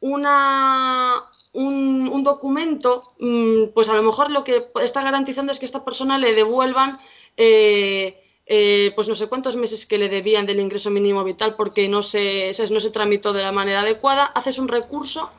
una, 0.00 1.24
un, 1.52 2.24
documento, 2.24 3.12
mm, 3.18 3.66
pues 3.74 3.88
a 3.90 3.94
lo 3.94 4.02
mejor 4.02 4.30
lo 4.30 4.44
que 4.44 4.70
está 4.82 5.02
garantizando 5.02 5.52
es 5.52 5.58
que 5.58 5.66
esta 5.66 5.84
persona 5.84 6.18
le 6.18 6.34
devuelvan... 6.34 6.98
Eh, 7.36 8.16
eh, 8.52 8.90
pues 8.96 9.06
no 9.06 9.14
sé 9.14 9.28
cuántos 9.28 9.54
meses 9.54 9.86
que 9.86 9.96
le 9.96 10.08
debían 10.08 10.44
del 10.44 10.58
ingreso 10.58 10.90
mínimo 10.90 11.22
vital 11.22 11.54
porque 11.54 11.88
no 11.88 12.02
se, 12.02 12.50
no 12.72 12.80
se 12.80 12.90
tramitó 12.90 13.32
de 13.32 13.44
la 13.44 13.52
manera 13.52 13.82
adecuada, 13.82 14.24
haces 14.24 14.58
un 14.58 14.66
recurso 14.66 15.30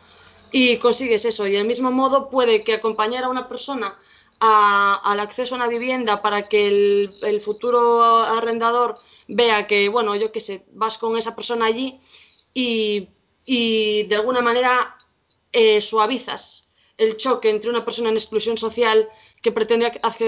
y 0.49 0.77
consigues 0.77 1.25
eso. 1.25 1.45
Y 1.45 1.51
del 1.51 1.67
mismo 1.67 1.91
modo 1.91 2.29
puede 2.29 2.63
que 2.63 2.73
acompañar 2.73 3.25
a 3.25 3.29
una 3.29 3.49
persona 3.49 3.99
al 4.39 5.19
acceso 5.19 5.55
a 5.55 5.57
una 5.57 5.67
vivienda 5.67 6.21
para 6.21 6.47
que 6.47 7.11
el, 7.21 7.41
futuro 7.41 8.01
arrendador 8.01 8.97
vea 9.27 9.67
que, 9.67 9.89
bueno, 9.89 10.15
yo 10.15 10.31
qué 10.31 10.39
sé, 10.39 10.65
vas 10.71 10.97
con 10.97 11.17
esa 11.17 11.35
persona 11.35 11.65
allí 11.65 11.99
y, 12.53 13.09
de 13.45 14.15
alguna 14.15 14.39
manera 14.41 14.95
eh, 15.51 15.81
suavizas 15.81 16.70
el 17.01 17.17
choque 17.17 17.49
entre 17.49 17.71
una 17.71 17.83
persona 17.83 18.09
en 18.09 18.15
exclusión 18.15 18.59
social 18.59 19.09
que 19.41 19.51
pretende 19.51 19.87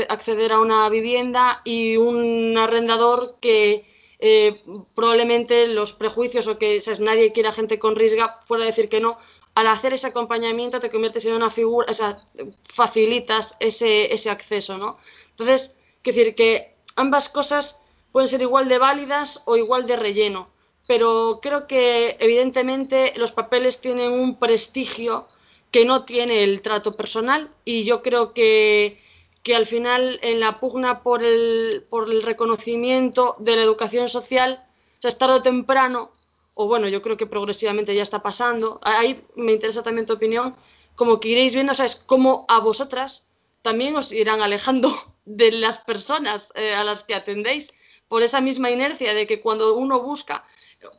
acceder 0.10 0.52
a 0.52 0.60
una 0.60 0.90
vivienda 0.90 1.62
y 1.64 1.98
un 1.98 2.58
arrendador 2.58 3.36
que 3.40 3.86
eh, 4.18 4.64
probablemente 4.96 5.68
los 5.68 5.94
prejuicios 5.94 6.48
o 6.48 6.58
que 6.58 6.82
nadie 7.00 7.32
quiera 7.32 7.52
gente 7.52 7.78
con 7.78 7.96
risga 7.96 8.40
fuera 8.48 8.66
decir 8.66 8.90
que 8.90 9.00
no. 9.00 9.20
Al 9.54 9.68
hacer 9.68 9.94
ese 9.94 10.08
acompañamiento 10.08 10.80
te 10.80 10.90
conviertes 10.90 11.26
en 11.26 11.34
una 11.34 11.52
figura, 11.52 11.86
o 11.92 11.94
sea, 11.94 12.18
facilitas 12.64 13.56
ese, 13.60 14.12
ese 14.12 14.32
acceso, 14.32 14.80
¿no? 14.80 14.98
Entonces, 15.30 15.78
quiero 16.02 16.18
decir 16.18 16.36
que 16.36 16.74
ambas 16.96 17.30
cosas 17.30 17.84
pueden 18.12 18.30
ser 18.30 18.42
igual 18.42 18.68
de 18.68 18.80
válidas 18.80 19.44
o 19.46 19.58
igual 19.58 19.86
de 19.86 19.96
relleno, 19.96 20.50
pero 20.88 21.40
creo 21.40 21.68
que 21.68 22.18
evidentemente 22.20 23.14
los 23.16 23.32
papeles 23.32 23.80
tienen 23.80 24.12
un 24.12 24.40
prestigio 24.40 25.28
que 25.74 25.86
no 25.86 26.06
tiene 26.06 26.44
el 26.44 26.62
trato 26.62 26.96
personal 26.96 27.50
y 27.66 27.84
yo 27.84 28.04
creo 28.04 28.32
que, 28.36 29.02
que 29.42 29.56
al 29.56 29.66
final 29.66 30.20
en 30.22 30.40
la 30.40 30.60
pugna 30.60 31.02
por 31.02 31.24
el, 31.24 31.84
por 31.90 32.12
el 32.12 32.22
reconocimiento 32.22 33.36
de 33.40 33.56
la 33.56 33.64
educación 33.64 34.08
social, 34.08 34.64
o 35.00 35.02
sea, 35.02 35.10
es 35.10 35.18
tarde 35.18 35.38
o 35.38 35.42
temprano, 35.42 36.12
o 36.54 36.68
bueno, 36.68 36.88
yo 36.90 37.02
creo 37.02 37.18
que 37.18 37.26
progresivamente 37.26 37.96
ya 37.96 38.04
está 38.04 38.22
pasando, 38.22 38.80
ahí 38.84 39.26
me 39.36 39.54
interesa 39.54 39.82
también 39.82 40.06
tu 40.06 40.14
opinión, 40.14 40.56
como 40.96 41.20
que 41.20 41.30
iréis 41.30 41.56
viendo, 41.56 41.74
¿sabes? 41.74 41.96
Cómo 41.96 42.46
a 42.50 42.60
vosotras 42.60 43.28
también 43.64 43.96
os 43.96 44.12
irán 44.12 44.44
alejando 44.44 44.94
de 45.26 45.54
las 45.54 45.80
personas 45.80 46.54
eh, 46.54 46.76
a 46.76 46.84
las 46.84 47.04
que 47.04 47.16
atendéis 47.16 47.74
por 48.08 48.22
esa 48.22 48.42
misma 48.42 48.70
inercia 48.70 49.16
de 49.16 49.26
que 49.26 49.42
cuando 49.42 49.74
uno 49.74 50.02
busca 50.02 50.46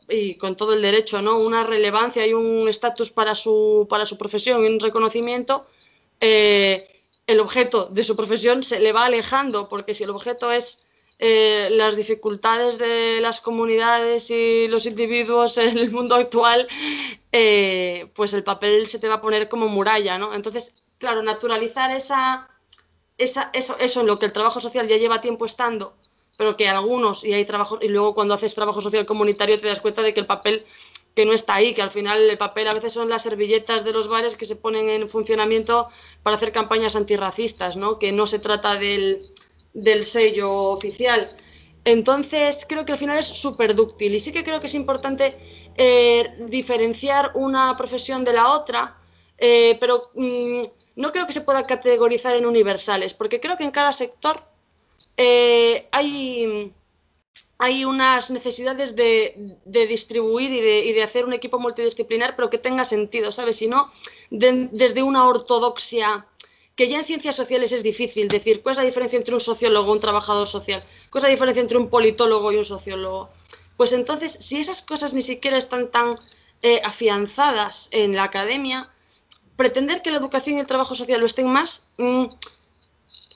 y 0.09 0.37
con 0.37 0.57
todo 0.57 0.75
el 0.75 0.83
derecho, 0.83 1.23
¿no? 1.23 1.39
Una 1.39 1.65
relevancia 1.65 2.27
y 2.27 2.33
un 2.33 2.69
estatus 2.69 3.11
para 3.11 3.35
su, 3.35 3.87
para 3.89 4.07
su 4.07 4.19
profesión 4.19 4.65
y 4.65 4.69
un 4.69 4.81
reconocimiento, 4.81 5.67
eh, 6.21 6.89
el 7.27 7.41
objeto 7.41 7.89
de 7.91 8.05
su 8.05 8.17
profesión 8.17 8.63
se 8.63 8.81
le 8.81 8.93
va 8.93 9.07
alejando, 9.07 9.69
porque 9.69 9.95
si 9.95 10.05
el 10.05 10.11
objeto 10.11 10.53
es 10.53 10.85
eh, 11.19 11.69
las 11.71 11.97
dificultades 11.97 12.79
de 12.79 13.21
las 13.21 13.41
comunidades 13.41 14.31
y 14.31 14.69
los 14.69 14.85
individuos 14.87 15.59
en 15.59 15.79
el 15.79 15.91
mundo 15.91 16.17
actual, 16.17 16.67
eh, 17.33 18.11
pues 18.15 18.33
el 18.35 18.43
papel 18.43 18.87
se 18.89 18.99
te 18.99 19.09
va 19.09 19.15
a 19.15 19.21
poner 19.23 19.49
como 19.49 19.69
muralla, 19.69 20.19
¿no? 20.19 20.35
Entonces, 20.35 20.75
claro, 20.99 21.23
naturalizar 21.23 21.91
esa, 21.93 22.49
esa, 23.17 23.51
eso, 23.53 23.77
eso 23.79 24.01
en 24.01 24.07
lo 24.07 24.19
que 24.19 24.27
el 24.27 24.33
trabajo 24.33 24.61
social 24.61 24.89
ya 24.89 24.97
lleva 24.97 25.21
tiempo 25.21 25.47
estando, 25.47 25.95
pero 26.37 26.57
que 26.57 26.69
algunos, 26.69 27.25
y 27.25 27.33
hay 27.33 27.45
trabajos, 27.45 27.79
y 27.83 27.89
luego 27.89 28.15
cuando 28.15 28.35
haces 28.35 28.55
trabajo 28.55 28.81
social 28.81 29.07
comunitario 29.07 29.61
te 29.61 29.69
das 29.69 29.81
cuenta 29.81 30.03
de 30.03 30.15
que 30.15 30.21
el 30.21 30.27
papel 30.27 30.65
que 31.15 31.27
no 31.27 31.33
está 31.33 31.55
ahí, 31.55 31.75
que 31.75 31.83
al 31.83 31.91
final 31.91 32.29
el 32.29 32.39
papel 32.39 32.67
a 32.69 32.75
veces 32.75 32.93
son 32.93 33.09
las 33.09 33.23
servilletas 33.23 33.85
de 33.85 33.93
los 33.93 34.09
bares 34.09 34.37
que 34.37 34.47
se 34.47 34.57
ponen 34.57 34.89
en 34.89 35.09
funcionamiento 35.09 35.89
para 36.23 36.37
hacer 36.37 36.53
campañas 36.53 36.97
antirracistas, 36.97 37.77
¿no? 37.77 37.99
que 37.99 38.11
no 38.13 38.27
se 38.27 38.41
trata 38.41 38.77
del, 38.77 39.23
del 39.73 40.05
sello 40.05 40.53
oficial. 40.53 41.37
Entonces, 41.85 42.65
creo 42.69 42.85
que 42.85 42.93
al 42.93 42.99
final 42.99 43.19
es 43.19 43.27
súper 43.27 43.75
dúctil 43.75 44.15
y 44.15 44.21
sí 44.21 44.33
que 44.33 44.43
creo 44.43 44.59
que 44.59 44.67
es 44.67 44.75
importante 44.75 45.37
eh, 45.77 46.35
diferenciar 46.49 47.33
una 47.35 47.77
profesión 47.77 48.25
de 48.25 48.33
la 48.33 48.53
otra, 48.53 48.97
eh, 49.39 49.77
pero 49.79 50.11
mm, 50.15 50.63
no 50.97 51.13
creo 51.13 51.27
que 51.27 51.33
se 51.33 51.43
pueda 51.43 51.67
categorizar 51.67 52.35
en 52.37 52.47
universales, 52.47 53.13
porque 53.13 53.39
creo 53.39 53.57
que 53.57 53.65
en 53.65 53.71
cada 53.71 53.93
sector 53.93 54.43
eh, 55.17 55.89
hay 57.59 57.85
unas 57.85 58.31
necesidades 58.31 58.97
de, 58.97 59.57
distribuir 59.65 60.53
y 60.53 60.93
de, 60.93 61.03
hacer 61.03 61.25
un 61.25 61.33
equipo 61.33 61.59
multidisciplinar, 61.59 62.37
pero 62.37 62.51
que 62.51 62.59
tenga 62.59 62.85
sentido, 62.85 63.33
¿sabes? 63.33 63.57
Si 63.57 63.69
no, 63.69 63.91
desde 64.31 65.03
una 65.03 65.27
ortodoxia, 65.27 66.27
que 66.77 66.89
ya 66.89 66.99
en 66.99 67.05
ciencias 67.05 67.37
sociales 67.37 67.71
es 67.73 67.83
difícil 67.83 68.29
decir 68.29 68.63
cuál 68.63 68.73
es 68.73 68.79
la 68.79 68.85
diferencia 68.85 69.17
entre 69.17 69.35
un 69.35 69.41
sociólogo 69.41 69.93
y 69.93 69.95
un 69.95 70.01
trabajador 70.01 70.49
social, 70.49 70.85
cuál 71.11 71.21
es 71.21 71.23
la 71.25 71.31
diferencia 71.31 71.61
entre 71.61 71.79
un 71.79 71.89
politólogo 71.89 72.53
y 72.53 72.57
un 72.57 72.65
sociólogo. 72.65 73.31
Pues 73.77 73.93
entonces, 73.93 74.37
si 74.41 74.59
esas 74.59 74.83
cosas 74.83 75.15
ni 75.15 75.23
siquiera 75.23 75.57
están 75.57 75.91
tan 75.91 76.17
eh, 76.63 76.81
afianzadas 76.85 77.89
en 77.93 78.17
la 78.17 78.25
academia, 78.25 78.91
pretender 79.57 80.03
que 80.03 80.11
la 80.11 80.19
educación 80.19 80.57
y 80.57 80.61
el 80.61 80.67
trabajo 80.67 80.95
social 80.95 81.21
lo 81.21 81.27
estén 81.27 81.47
más... 81.47 81.87
Mm, 81.99 82.27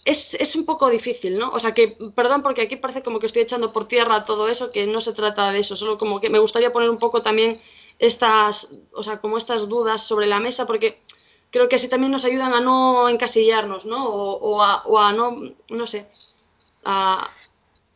es, 0.08 0.56
un 0.56 0.64
poco 0.64 0.88
difícil, 0.88 1.38
¿no? 1.38 1.50
O 1.50 1.60
sea 1.60 1.74
que, 1.74 1.96
perdón, 2.14 2.42
porque 2.42 2.62
aquí 2.62 2.76
parece 2.76 3.02
como 3.02 3.20
que 3.20 3.26
estoy 3.26 3.42
echando 3.42 3.72
por 3.72 3.86
tierra 3.86 4.24
todo 4.24 4.48
eso, 4.48 4.70
que 4.70 4.86
no 4.86 5.00
se 5.00 5.12
trata 5.12 5.50
de 5.52 5.60
eso, 5.60 5.76
solo 5.76 5.98
como 5.98 6.20
que 6.20 6.30
me 6.30 6.38
gustaría 6.38 6.72
poner 6.72 6.90
un 6.90 6.98
poco 6.98 7.22
también 7.22 7.60
estas, 7.98 8.70
o 8.92 9.02
sea, 9.02 9.20
como 9.20 9.38
estas 9.38 9.68
dudas 9.68 10.02
sobre 10.02 10.26
la 10.26 10.40
mesa, 10.40 10.66
porque 10.66 11.02
creo 11.50 11.68
que 11.68 11.76
así 11.76 11.88
también 11.88 12.12
nos 12.12 12.24
ayudan 12.24 12.54
a 12.54 12.60
no 12.60 13.08
encasillarnos, 13.08 13.84
¿no? 13.86 14.08
O, 14.08 14.62
a, 14.62 15.12
no, 15.12 15.36
no 15.68 15.86
sé, 15.86 16.08
a, 16.84 17.30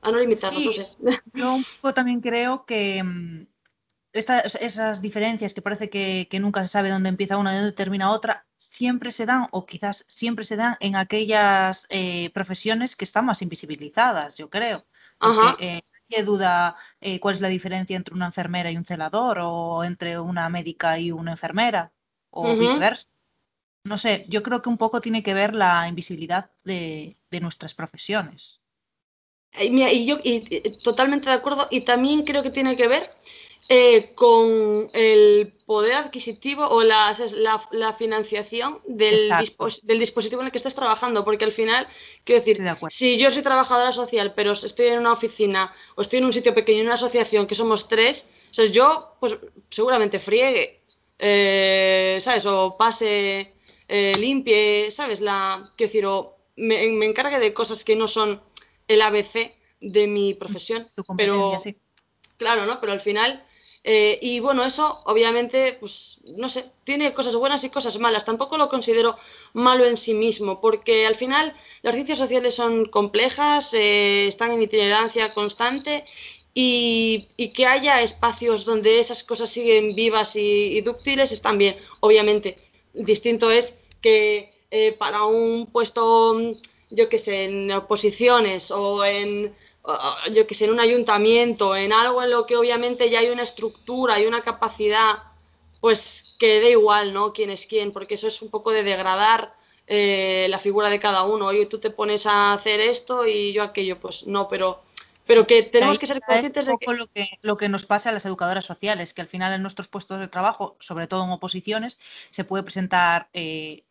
no 0.02 0.18
limitarnos, 0.18 0.64
no 0.64 0.72
sé. 0.72 0.88
Yo 1.32 1.54
un 1.54 1.64
poco 1.80 1.94
también 1.94 2.20
creo 2.20 2.66
que 2.66 3.02
mm, 3.02 3.46
esas 4.12 5.00
diferencias 5.00 5.54
que 5.54 5.62
parece 5.62 5.88
que, 5.88 6.28
nunca 6.40 6.62
se 6.62 6.68
sabe 6.68 6.90
dónde 6.90 7.08
empieza 7.08 7.38
una 7.38 7.54
y 7.54 7.56
dónde 7.56 7.72
termina 7.72 8.10
otra, 8.10 8.44
siempre 8.62 9.12
se 9.12 9.26
dan, 9.26 9.48
o 9.50 9.66
quizás 9.66 10.04
siempre 10.08 10.44
se 10.44 10.56
dan 10.56 10.76
en 10.80 10.96
aquellas 10.96 11.86
eh, 11.90 12.30
profesiones 12.30 12.96
que 12.96 13.04
están 13.04 13.26
más 13.26 13.42
invisibilizadas, 13.42 14.36
yo 14.36 14.48
creo. 14.50 14.84
Porque, 15.18 15.64
eh, 15.64 15.82
nadie 16.08 16.24
duda 16.24 16.76
eh, 17.00 17.20
cuál 17.20 17.34
es 17.34 17.40
la 17.40 17.48
diferencia 17.48 17.96
entre 17.96 18.14
una 18.14 18.26
enfermera 18.26 18.70
y 18.70 18.76
un 18.76 18.84
celador, 18.84 19.38
o 19.40 19.84
entre 19.84 20.18
una 20.18 20.48
médica 20.48 20.98
y 20.98 21.12
una 21.12 21.32
enfermera, 21.32 21.92
o 22.30 22.56
viceversa. 22.56 23.08
No 23.84 23.98
sé, 23.98 24.24
yo 24.28 24.42
creo 24.42 24.62
que 24.62 24.68
un 24.68 24.78
poco 24.78 25.00
tiene 25.00 25.22
que 25.22 25.34
ver 25.34 25.54
la 25.54 25.88
invisibilidad 25.88 26.50
de, 26.64 27.16
nuestras 27.40 27.74
profesiones. 27.74 28.60
Y, 29.58 30.06
yo 30.06 30.18
totalmente 30.82 31.28
de 31.28 31.34
acuerdo, 31.34 31.66
y 31.70 31.82
también 31.82 32.24
creo 32.24 32.42
que 32.42 32.50
tiene 32.50 32.76
que 32.76 32.88
ver 32.88 33.10
eh, 33.68 34.12
con 34.14 34.90
el 34.92 35.52
poder 35.66 35.94
adquisitivo 35.94 36.66
o 36.66 36.82
la, 36.82 37.16
la, 37.70 37.92
financiación 37.94 38.80
del, 38.86 39.18
del, 39.84 39.98
dispositivo 39.98 40.42
en 40.42 40.46
el 40.46 40.52
que 40.52 40.58
estés 40.58 40.74
trabajando, 40.74 41.24
porque 41.24 41.44
al 41.44 41.52
final, 41.52 41.86
quiero 42.24 42.40
decir, 42.40 42.60
si 42.90 43.18
yo 43.18 43.30
soy 43.30 43.42
trabajadora 43.42 43.92
social, 43.92 44.34
pero 44.34 44.52
estoy 44.52 44.86
en 44.88 44.98
una 44.98 45.12
oficina 45.12 45.72
o 45.94 46.02
estoy 46.02 46.18
en 46.18 46.26
un 46.26 46.32
sitio 46.32 46.52
pequeño, 46.52 46.80
en 46.80 46.86
una 46.86 46.94
asociación 46.94 47.46
que 47.46 47.54
somos 47.54 47.88
tres, 47.88 48.28
yo 48.72 49.16
pues 49.20 49.36
seguramente 49.70 50.18
friegue, 50.18 50.80
eh, 51.18 52.18
¿sabes? 52.20 52.44
O 52.46 52.76
pase, 52.76 53.54
eh, 53.88 54.12
limpie, 54.18 54.90
¿sabes? 54.90 55.20
La, 55.20 55.70
quiero 55.76 55.88
decir, 55.88 56.06
o 56.06 56.36
me, 56.56 56.88
me, 56.88 57.06
encargue 57.06 57.38
de 57.38 57.54
cosas 57.54 57.84
que 57.84 57.94
no 57.94 58.08
son 58.08 58.42
el 58.88 59.00
ABC 59.00 59.54
de 59.80 60.06
mi 60.08 60.34
profesión, 60.34 60.90
pero... 61.16 61.58
Claro, 62.36 62.66
¿no? 62.66 62.80
Pero 62.80 62.92
al 62.92 63.00
final 63.00 63.46
eh, 63.84 64.18
y 64.22 64.38
bueno, 64.38 64.64
eso 64.64 65.00
obviamente, 65.06 65.76
pues 65.80 66.20
no 66.36 66.48
sé, 66.48 66.70
tiene 66.84 67.12
cosas 67.14 67.34
buenas 67.34 67.64
y 67.64 67.70
cosas 67.70 67.98
malas. 67.98 68.24
Tampoco 68.24 68.56
lo 68.56 68.68
considero 68.68 69.16
malo 69.54 69.84
en 69.84 69.96
sí 69.96 70.14
mismo, 70.14 70.60
porque 70.60 71.06
al 71.06 71.16
final 71.16 71.54
las 71.82 71.94
ciencias 71.94 72.18
sociales 72.18 72.54
son 72.54 72.86
complejas, 72.86 73.74
eh, 73.74 74.28
están 74.28 74.52
en 74.52 74.62
itinerancia 74.62 75.32
constante 75.34 76.04
y, 76.54 77.28
que 77.54 77.66
haya 77.66 78.02
espacios 78.02 78.64
donde 78.64 79.00
esas 79.00 79.24
cosas 79.24 79.50
siguen 79.50 79.94
vivas 79.94 80.36
y, 80.36 80.80
dúctiles 80.82 81.32
están 81.32 81.58
bien. 81.58 81.76
Obviamente, 82.00 82.58
distinto 82.94 83.50
es 83.50 83.76
que 84.00 84.52
eh, 84.70 84.92
para 84.92 85.24
un 85.24 85.66
puesto, 85.66 86.38
yo 86.90 87.08
qué 87.08 87.18
sé, 87.18 87.44
en 87.44 87.72
oposiciones 87.72 88.70
o 88.70 89.04
en 89.04 89.54
yo 90.32 90.46
que 90.46 90.54
sé, 90.54 90.66
en 90.66 90.70
un 90.70 90.80
ayuntamiento, 90.80 91.74
en 91.74 91.92
algo 91.92 92.22
en 92.22 92.30
lo 92.30 92.46
que 92.46 92.56
obviamente 92.56 93.10
ya 93.10 93.20
hay 93.20 93.30
una 93.30 93.42
estructura 93.42 94.20
y 94.20 94.26
una 94.26 94.42
capacidad, 94.42 95.24
pues 95.80 96.36
que 96.38 96.60
dé 96.60 96.70
igual, 96.70 97.12
¿no? 97.12 97.32
Quién 97.32 97.50
es 97.50 97.66
quién, 97.66 97.92
porque 97.92 98.14
eso 98.14 98.28
es 98.28 98.42
un 98.42 98.50
poco 98.50 98.70
de 98.70 98.84
degradar 98.84 99.54
eh, 99.88 100.46
la 100.48 100.60
figura 100.60 100.88
de 100.88 101.00
cada 101.00 101.24
uno. 101.24 101.46
Oye, 101.46 101.66
tú 101.66 101.78
te 101.78 101.90
pones 101.90 102.26
a 102.26 102.52
hacer 102.52 102.80
esto 102.80 103.26
y 103.26 103.52
yo 103.52 103.64
aquello, 103.64 103.98
pues 103.98 104.26
no, 104.26 104.46
pero, 104.46 104.82
pero 105.26 105.46
que 105.46 105.64
tenemos 105.64 105.98
que 105.98 106.06
ser 106.06 106.20
conscientes 106.20 106.66
de 106.66 106.76
que... 106.78 106.92
Lo, 106.92 107.06
que... 107.08 107.28
lo 107.42 107.56
que 107.56 107.68
nos 107.68 107.84
pasa 107.84 108.10
a 108.10 108.12
las 108.12 108.24
educadoras 108.24 108.64
sociales, 108.64 109.12
que 109.12 109.22
al 109.22 109.28
final 109.28 109.52
en 109.52 109.62
nuestros 109.62 109.88
puestos 109.88 110.20
de 110.20 110.28
trabajo, 110.28 110.76
sobre 110.78 111.08
todo 111.08 111.24
en 111.24 111.30
oposiciones, 111.30 111.98
se 112.30 112.44
puede 112.44 112.62
presentar 112.62 113.28
eh, 113.32 113.82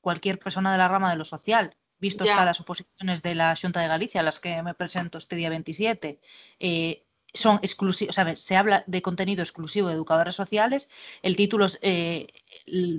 cualquier 0.00 0.38
persona 0.38 0.70
de 0.70 0.78
la 0.78 0.86
rama 0.86 1.10
de 1.10 1.16
lo 1.16 1.24
social 1.24 1.76
visto 2.00 2.24
hasta 2.24 2.44
las 2.44 2.60
oposiciones 2.60 3.22
de 3.22 3.34
la 3.34 3.54
Junta 3.60 3.80
de 3.80 3.88
Galicia, 3.88 4.20
a 4.20 4.24
las 4.24 4.40
que 4.40 4.62
me 4.62 4.74
presento 4.74 5.18
este 5.18 5.36
día 5.36 5.50
27, 5.50 6.20
eh, 6.58 7.04
son 7.32 7.58
exclusivos. 7.62 8.16
Se 8.34 8.56
habla 8.56 8.82
de 8.86 9.02
contenido 9.02 9.42
exclusivo 9.42 9.88
de 9.88 9.94
educadoras 9.94 10.34
sociales, 10.34 10.88
el 11.22 11.36
título 11.36 11.66
eh, 11.82 12.26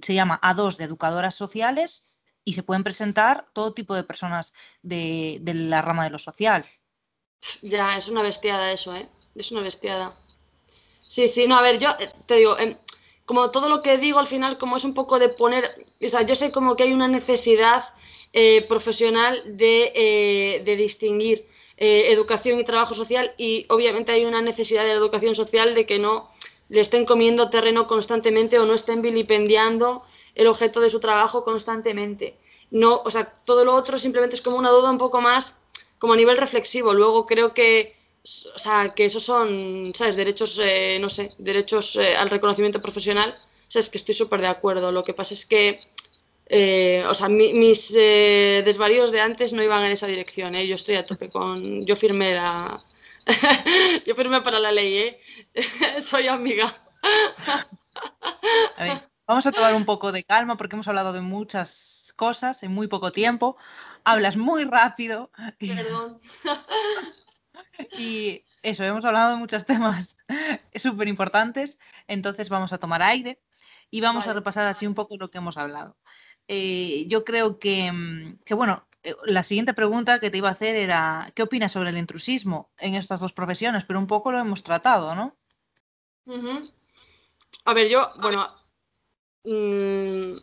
se 0.02 0.14
llama 0.14 0.40
A2 0.42 0.78
de 0.78 0.86
educadoras 0.86 1.36
sociales 1.36 2.18
y 2.44 2.54
se 2.54 2.64
pueden 2.64 2.84
presentar 2.84 3.48
todo 3.54 3.74
tipo 3.74 3.96
de 3.96 4.04
personas 4.04 4.54
de, 4.82 5.42
la 5.44 5.82
rama 5.82 6.04
de 6.04 6.10
lo 6.12 6.20
social. 6.20 6.66
Ya, 7.62 7.98
es 7.98 8.08
una 8.08 8.22
bestiada 8.22 8.72
eso, 8.72 8.96
¿eh? 8.96 9.10
Es 9.36 9.52
una 9.52 9.62
bestiada. 9.62 10.16
Sí, 11.02 11.28
sí, 11.28 11.48
no, 11.48 11.58
a 11.58 11.62
ver, 11.62 11.78
yo 11.78 11.90
eh, 12.00 12.10
te 12.26 12.36
digo, 12.36 12.58
em, 12.58 12.78
como 13.26 13.52
todo 13.52 13.70
lo 13.70 13.82
que 13.82 13.98
digo 13.98 14.20
al 14.20 14.28
final, 14.28 14.58
como 14.58 14.78
es 14.78 14.84
un 14.84 14.94
poco 14.94 15.20
de 15.20 15.30
poner, 15.30 15.86
o 16.04 16.10
sea, 16.10 16.22
yo 16.22 16.36
sé 16.36 16.52
como 16.52 16.76
que 16.76 16.84
hay 16.84 16.94
una 16.94 17.08
necesidad 17.08 17.84
eh, 18.34 18.66
profesional 18.70 19.44
de, 19.46 19.92
eh, 19.94 20.62
de 20.64 20.76
distinguir 20.78 21.46
eh, 21.76 22.14
educación 22.14 22.60
y 22.60 22.64
trabajo 22.64 22.94
social 22.94 23.34
y 23.38 23.66
obviamente 23.68 24.14
hay 24.14 24.24
una 24.24 24.42
necesidad 24.42 24.84
de 24.84 24.90
la 24.90 24.96
educación 24.96 25.36
social 25.36 25.76
de 25.76 25.86
que 25.86 26.00
no 26.00 26.32
le 26.70 26.80
estén 26.80 27.06
comiendo 27.06 27.50
terreno 27.50 27.88
constantemente 27.88 28.58
o 28.58 28.66
no 28.66 28.74
estén 28.74 29.02
vilipendiando 29.02 30.06
el 30.36 30.48
objeto 30.48 30.80
de 30.80 30.90
su 30.90 31.02
trabajo 31.02 31.44
constantemente. 31.44 32.38
No, 32.70 33.02
o 33.04 33.12
sea, 33.12 33.36
todo 33.44 33.66
lo 33.66 33.76
otro 33.76 33.98
simplemente 33.98 34.38
es 34.38 34.42
como 34.42 34.56
una 34.56 34.70
duda 34.70 34.92
un 34.92 34.98
poco 34.98 35.20
más 35.20 35.58
como 36.00 36.14
a 36.14 36.16
nivel 36.16 36.38
reflexivo. 36.38 36.94
Luego 36.94 37.26
creo 37.26 37.54
que, 37.54 37.98
o 38.56 38.58
sea, 38.58 38.94
que 38.96 39.04
esos 39.04 39.24
son, 39.24 39.92
¿sabes? 39.94 40.16
Derechos, 40.16 40.58
no 41.02 41.10
sé, 41.10 41.32
derechos 41.38 41.98
al 41.98 42.30
reconocimiento 42.30 42.82
profesional. 42.82 43.38
O 43.68 43.72
sea, 43.72 43.82
es 43.82 43.90
que 43.90 43.98
estoy 43.98 44.16
súper 44.16 44.40
de 44.40 44.48
acuerdo. 44.48 44.94
Lo 44.94 45.04
que 45.04 45.14
pasa 45.14 45.34
es 45.34 45.46
que 45.46 45.82
eh, 46.54 47.06
o 47.08 47.16
sea, 47.16 47.30
mis 47.30 47.94
eh, 47.96 48.62
desvaríos 48.66 49.10
de 49.10 49.22
antes 49.22 49.54
no 49.54 49.64
iban 49.64 49.86
en 49.86 49.94
esa 49.94 50.06
dirección, 50.06 50.54
¿eh? 50.54 50.68
Yo 50.68 50.76
estoy 50.76 50.96
a 50.96 51.06
tope 51.06 51.30
con... 51.30 51.86
Yo 51.86 51.96
firmé 51.96 52.36
la... 52.36 52.78
Yo 54.06 54.14
firmé 54.16 54.42
para 54.42 54.60
la 54.60 54.74
ley, 54.74 54.98
¿eh? 54.98 55.22
Soy 56.02 56.28
amiga. 56.28 56.76
a 58.76 58.84
ver, 58.84 59.10
vamos 59.26 59.48
a 59.48 59.54
tomar 59.54 59.74
un 59.76 59.86
poco 59.86 60.12
de 60.12 60.26
calma 60.26 60.58
porque 60.58 60.76
hemos 60.76 60.90
hablado 60.90 61.14
de 61.14 61.22
muchas 61.22 62.14
cosas 62.18 62.64
en 62.64 62.74
muy 62.74 62.88
poco 62.88 63.14
tiempo. 63.14 63.56
Hablas 64.04 64.36
muy 64.36 64.66
rápido. 64.66 65.32
Perdón. 65.58 66.20
y 67.98 68.44
eso, 68.62 68.84
hemos 68.84 69.06
hablado 69.06 69.30
de 69.30 69.38
muchos 69.38 69.66
temas 69.66 70.18
súper 70.76 71.08
importantes, 71.08 71.80
entonces 72.08 72.50
vamos 72.50 72.74
a 72.74 72.78
tomar 72.78 73.02
aire 73.02 73.40
y 73.90 74.02
vamos 74.02 74.28
a 74.28 74.34
repasar 74.34 74.68
así 74.68 74.86
un 74.86 74.96
poco 74.96 75.16
lo 75.18 75.32
que 75.32 75.38
hemos 75.38 75.56
hablado. 75.58 75.98
Eh, 76.48 77.06
yo 77.08 77.24
creo 77.24 77.52
mm, 77.52 78.40
que, 78.44 78.54
bueno, 78.54 78.86
eh, 79.04 79.16
la 79.26 79.44
siguiente 79.44 79.74
pregunta 79.74 80.20
que 80.20 80.30
te 80.30 80.38
iba 80.38 80.50
a 80.50 80.54
hacer 80.54 80.76
era, 80.76 81.32
¿qué 81.34 81.44
opinas 81.44 81.72
sobre 81.72 81.90
el 81.90 81.98
intrusismo 81.98 82.72
en 82.78 82.96
estas 82.96 83.22
dos 83.22 83.34
profesiones? 83.34 83.86
Pero 83.86 84.00
un 84.00 84.08
poco 84.08 84.32
lo 84.32 84.40
hemos 84.40 84.64
tratado, 84.64 85.16
¿no? 85.16 85.38
A 87.66 87.74
ver, 87.74 87.90
yo, 87.90 88.12
bueno, 88.22 88.48
mm, 89.44 90.38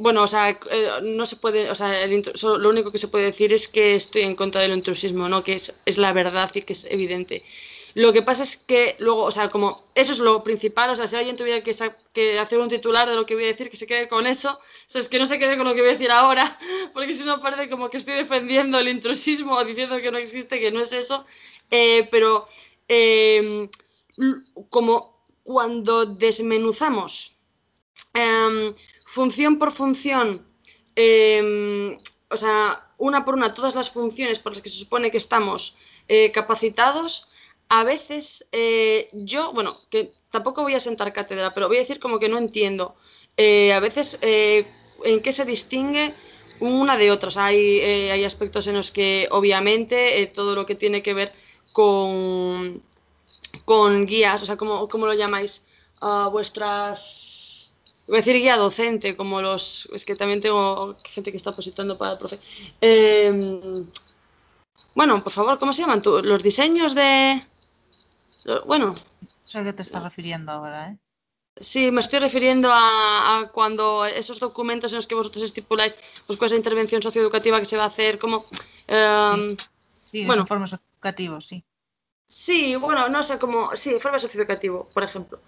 bueno, 0.00 0.22
o 0.22 0.28
sea, 0.28 0.48
eh, 0.50 0.88
no 1.02 1.26
se 1.26 1.36
puede, 1.36 1.70
o 1.70 1.74
sea, 1.74 2.06
lo 2.06 2.68
único 2.70 2.90
que 2.90 2.98
se 2.98 3.08
puede 3.08 3.26
decir 3.26 3.52
es 3.52 3.68
que 3.68 3.94
estoy 3.94 4.22
en 4.22 4.34
contra 4.34 4.62
del 4.62 4.72
intrusismo, 4.72 5.28
¿no? 5.28 5.44
Que 5.44 5.54
es, 5.54 5.74
es, 5.84 5.98
la 5.98 6.14
verdad 6.14 6.50
y 6.54 6.62
que 6.62 6.72
es 6.72 6.86
evidente. 6.86 7.44
Lo 7.92 8.12
que 8.12 8.22
pasa 8.22 8.42
es 8.42 8.56
que 8.56 8.96
luego, 8.98 9.24
o 9.24 9.30
sea, 9.32 9.50
como 9.50 9.84
eso 9.94 10.12
es 10.12 10.18
lo 10.20 10.42
principal, 10.42 10.88
o 10.88 10.96
sea, 10.96 11.06
si 11.06 11.16
alguien 11.16 11.36
tuviera 11.36 11.62
que, 11.62 11.74
que 12.14 12.38
hacer 12.38 12.58
un 12.60 12.70
titular 12.70 13.10
de 13.10 13.14
lo 13.14 13.26
que 13.26 13.34
voy 13.34 13.44
a 13.44 13.48
decir, 13.48 13.68
que 13.68 13.76
se 13.76 13.86
quede 13.86 14.08
con 14.08 14.26
eso, 14.26 14.52
o 14.52 14.60
sea, 14.86 15.02
es 15.02 15.08
que 15.08 15.18
no 15.18 15.26
se 15.26 15.38
quede 15.38 15.58
con 15.58 15.66
lo 15.66 15.74
que 15.74 15.82
voy 15.82 15.90
a 15.90 15.92
decir 15.94 16.10
ahora, 16.10 16.58
porque 16.94 17.14
si 17.14 17.24
no 17.24 17.42
parece 17.42 17.68
como 17.68 17.90
que 17.90 17.98
estoy 17.98 18.14
defendiendo 18.14 18.78
el 18.78 18.88
intrusismo 18.88 19.54
o 19.54 19.64
diciendo 19.64 20.00
que 20.00 20.10
no 20.10 20.16
existe, 20.16 20.60
que 20.60 20.72
no 20.72 20.80
es 20.80 20.92
eso, 20.92 21.26
eh, 21.70 22.08
pero 22.10 22.48
em, 22.88 23.68
como 24.70 25.20
cuando 25.42 26.06
desmenuzamos 26.06 27.36
em, 28.14 28.74
función 29.10 29.58
por 29.58 29.72
función, 29.72 30.46
em, 30.94 31.98
o 32.30 32.36
sea, 32.36 32.86
una 32.96 33.24
por 33.24 33.34
una, 33.34 33.52
todas 33.54 33.74
las 33.74 33.90
funciones 33.90 34.38
por 34.38 34.52
las 34.52 34.62
que 34.62 34.70
se 34.70 34.78
supone 34.78 35.10
que 35.10 35.18
estamos 35.18 35.76
eh, 36.08 36.30
capacitados, 36.32 37.28
a 37.68 37.82
veces 37.84 38.46
eh, 38.52 39.08
yo, 39.12 39.52
bueno, 39.52 39.76
que 39.90 40.12
tampoco 40.30 40.62
voy 40.62 40.74
a 40.74 40.80
sentar 40.80 41.12
cátedra, 41.12 41.52
pero 41.54 41.68
voy 41.68 41.78
a 41.78 41.80
decir 41.80 41.98
como 41.98 42.18
que 42.18 42.28
no 42.28 42.38
entiendo. 42.38 42.94
Eh, 43.36 43.72
a 43.72 43.80
veces 43.80 44.18
en 44.22 45.22
qué 45.22 45.32
se 45.32 45.44
distingue 45.44 46.14
una 46.60 46.96
de 46.96 47.10
otras. 47.10 47.36
Hay, 47.36 47.80
hay 47.80 48.24
aspectos 48.24 48.66
en 48.66 48.74
los 48.76 48.90
que 48.90 49.28
obviamente 49.30 50.26
todo 50.34 50.54
lo 50.54 50.66
que 50.66 50.74
tiene 50.74 51.02
que 51.02 51.14
ver 51.14 51.32
con, 51.72 52.82
con 53.64 54.06
guías, 54.06 54.42
o 54.42 54.46
sea, 54.46 54.56
¿cómo, 54.56 54.88
cómo 54.88 55.06
lo 55.06 55.14
llamáis? 55.14 55.66
Uh, 56.02 56.30
vuestras... 56.30 57.39
Voy 58.10 58.16
a 58.16 58.22
decir 58.22 58.34
guía 58.34 58.56
docente, 58.56 59.16
como 59.16 59.40
los... 59.40 59.88
Es 59.94 60.04
que 60.04 60.16
también 60.16 60.40
tengo 60.40 60.96
gente 61.04 61.30
que 61.30 61.36
está 61.36 61.54
positando 61.54 61.96
para 61.96 62.14
el 62.14 62.18
profe. 62.18 62.40
Em, 62.80 63.86
bueno, 64.96 65.22
por 65.22 65.32
favor, 65.32 65.60
¿cómo 65.60 65.72
se 65.72 65.82
llaman? 65.82 66.02
Los 66.04 66.42
diseños 66.42 66.96
de... 66.96 67.40
Bueno. 68.66 68.96
sé 69.44 69.60
a 69.60 69.62
qué 69.64 69.72
te 69.72 69.82
estás 69.82 70.02
refiriendo 70.02 70.50
ahora, 70.50 70.90
¿eh? 70.90 70.98
Sí, 71.60 71.92
me 71.92 72.00
estoy 72.00 72.18
refiriendo 72.18 72.68
a, 72.72 73.48
cuando 73.52 74.04
esos 74.04 74.40
documentos 74.40 74.90
en 74.90 74.96
los 74.96 75.06
que 75.06 75.14
vosotros 75.14 75.44
estipuláis 75.44 75.94
pues, 76.26 76.36
cuál 76.36 76.46
es 76.46 76.52
la 76.52 76.58
intervención 76.58 77.02
socioeducativa 77.02 77.60
que 77.60 77.64
se 77.64 77.76
va 77.76 77.84
a 77.84 77.92
hacer, 77.94 78.18
como... 78.18 78.46
Em, 78.88 79.56
sí, 80.02 80.26
bueno, 80.26 80.42
informes 80.42 80.70
socioeducativos, 80.70 81.46
sí. 81.46 81.62
Sí, 82.26 82.74
bueno, 82.74 83.08
no 83.08 83.22
sé, 83.22 83.38
como... 83.38 83.76
Sí, 83.76 83.92
informe 83.92 84.18
socioeducativo, 84.18 84.88
por 84.92 85.04
ejemplo. 85.04 85.38